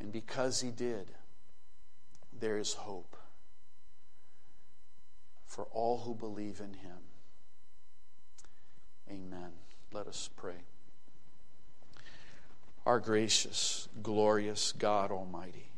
And 0.00 0.10
because 0.12 0.60
he 0.60 0.70
did, 0.70 1.06
there 2.38 2.58
is 2.58 2.74
hope 2.74 3.16
for 5.46 5.66
all 5.70 5.98
who 5.98 6.14
believe 6.14 6.60
in 6.60 6.74
him. 6.74 6.98
Amen. 9.08 9.52
Let 9.92 10.08
us 10.08 10.28
pray. 10.34 10.64
Our 12.84 12.98
gracious, 12.98 13.88
glorious 14.02 14.72
God 14.72 15.12
Almighty, 15.12 15.70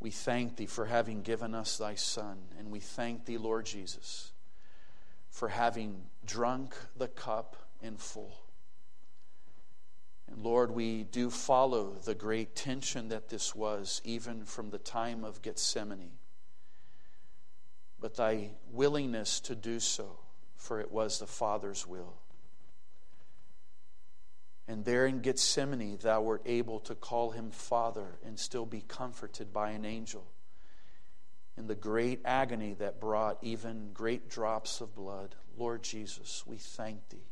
we 0.00 0.10
thank 0.10 0.56
thee 0.56 0.66
for 0.66 0.86
having 0.86 1.22
given 1.22 1.54
us 1.54 1.76
thy 1.76 1.94
Son, 1.94 2.38
and 2.58 2.70
we 2.70 2.80
thank 2.80 3.26
thee, 3.26 3.36
Lord 3.36 3.66
Jesus, 3.66 4.32
for 5.30 5.48
having 5.48 6.02
drunk 6.24 6.74
the 6.96 7.08
cup 7.08 7.56
in 7.82 7.96
full. 7.96 8.40
And 10.30 10.42
Lord, 10.42 10.70
we 10.70 11.04
do 11.04 11.30
follow 11.30 11.94
the 12.04 12.14
great 12.14 12.54
tension 12.54 13.08
that 13.08 13.28
this 13.28 13.54
was, 13.54 14.00
even 14.04 14.44
from 14.44 14.70
the 14.70 14.78
time 14.78 15.24
of 15.24 15.42
Gethsemane. 15.42 16.12
But 18.00 18.16
thy 18.16 18.50
willingness 18.70 19.40
to 19.40 19.54
do 19.54 19.80
so, 19.80 20.18
for 20.56 20.80
it 20.80 20.92
was 20.92 21.18
the 21.18 21.26
Father's 21.26 21.86
will. 21.86 22.14
And 24.68 24.84
there 24.84 25.06
in 25.06 25.20
Gethsemane, 25.20 25.96
thou 26.02 26.20
wert 26.20 26.42
able 26.44 26.78
to 26.80 26.94
call 26.94 27.30
him 27.30 27.50
Father 27.50 28.18
and 28.24 28.38
still 28.38 28.66
be 28.66 28.82
comforted 28.82 29.50
by 29.50 29.70
an 29.70 29.86
angel. 29.86 30.30
In 31.56 31.66
the 31.66 31.74
great 31.74 32.20
agony 32.26 32.74
that 32.74 33.00
brought 33.00 33.38
even 33.42 33.92
great 33.94 34.28
drops 34.28 34.82
of 34.82 34.94
blood, 34.94 35.34
Lord 35.56 35.82
Jesus, 35.82 36.44
we 36.46 36.58
thank 36.58 37.08
thee. 37.08 37.26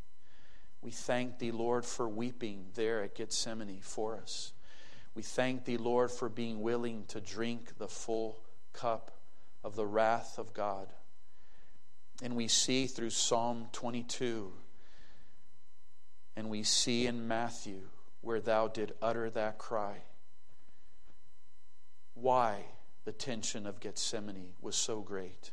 We 0.80 0.90
thank 0.90 1.38
thee, 1.38 1.50
Lord, 1.50 1.84
for 1.84 2.08
weeping 2.08 2.66
there 2.74 3.02
at 3.02 3.14
Gethsemane 3.14 3.80
for 3.82 4.16
us. 4.16 4.52
We 5.14 5.22
thank 5.22 5.64
thee, 5.64 5.76
Lord, 5.76 6.10
for 6.10 6.28
being 6.28 6.62
willing 6.62 7.04
to 7.08 7.20
drink 7.20 7.76
the 7.78 7.88
full 7.88 8.38
cup 8.72 9.10
of 9.62 9.76
the 9.76 9.86
wrath 9.86 10.38
of 10.38 10.54
God. 10.54 10.88
And 12.22 12.34
we 12.34 12.48
see 12.48 12.86
through 12.86 13.10
Psalm 13.10 13.68
22, 13.72 14.52
and 16.36 16.50
we 16.50 16.62
see 16.62 17.06
in 17.06 17.26
Matthew 17.26 17.80
where 18.20 18.40
thou 18.40 18.68
did 18.68 18.92
utter 19.00 19.30
that 19.30 19.58
cry. 19.58 20.02
Why 22.14 22.64
the 23.04 23.12
tension 23.12 23.66
of 23.66 23.80
Gethsemane 23.80 24.52
was 24.60 24.76
so 24.76 25.00
great. 25.00 25.52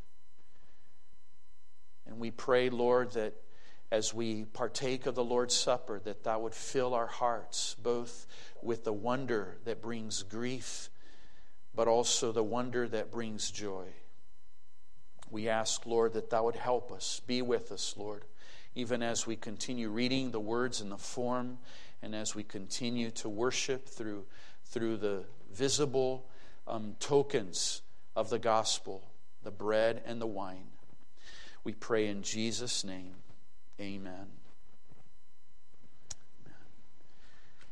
And 2.05 2.19
we 2.19 2.31
pray, 2.31 2.69
Lord, 2.69 3.11
that 3.11 3.35
as 3.91 4.13
we 4.13 4.45
partake 4.45 5.05
of 5.05 5.13
the 5.13 5.23
Lord's 5.23 5.55
Supper, 5.55 5.99
that 6.03 6.23
thou 6.23 6.39
would 6.39 6.55
fill 6.55 6.95
our 6.95 7.07
hearts 7.07 7.75
both 7.81 8.25
with 8.61 8.83
the 8.83 8.91
wonder 8.91 9.57
that 9.65 9.83
brings 9.83 10.23
grief, 10.23 10.89
but 11.75 11.87
also 11.87 12.31
the 12.31 12.43
wonder 12.43 12.87
that 12.87 13.11
brings 13.11 13.51
joy. 13.51 13.85
We 15.29 15.47
ask, 15.47 15.85
Lord, 15.85 16.13
that 16.13 16.31
thou 16.31 16.45
would 16.45 16.55
help 16.55 16.91
us. 16.91 17.21
Be 17.27 17.43
with 17.43 17.71
us, 17.71 17.93
Lord, 17.95 18.25
even 18.75 19.03
as 19.03 19.27
we 19.27 19.35
continue 19.35 19.89
reading 19.89 20.31
the 20.31 20.39
words 20.39 20.81
in 20.81 20.89
the 20.89 20.97
form 20.97 21.57
and 22.01 22.15
as 22.15 22.35
we 22.35 22.43
continue 22.43 23.11
to 23.11 23.29
worship 23.29 23.87
through, 23.87 24.25
through 24.65 24.97
the 24.97 25.23
visible 25.51 26.25
um, 26.67 26.95
tokens 26.99 27.81
of 28.15 28.29
the 28.29 28.39
gospel, 28.39 29.03
the 29.43 29.51
bread 29.51 30.01
and 30.05 30.19
the 30.19 30.27
wine. 30.27 30.67
We 31.63 31.73
pray 31.73 32.07
in 32.07 32.23
Jesus' 32.23 32.83
name. 32.83 33.15
Amen. 33.79 34.42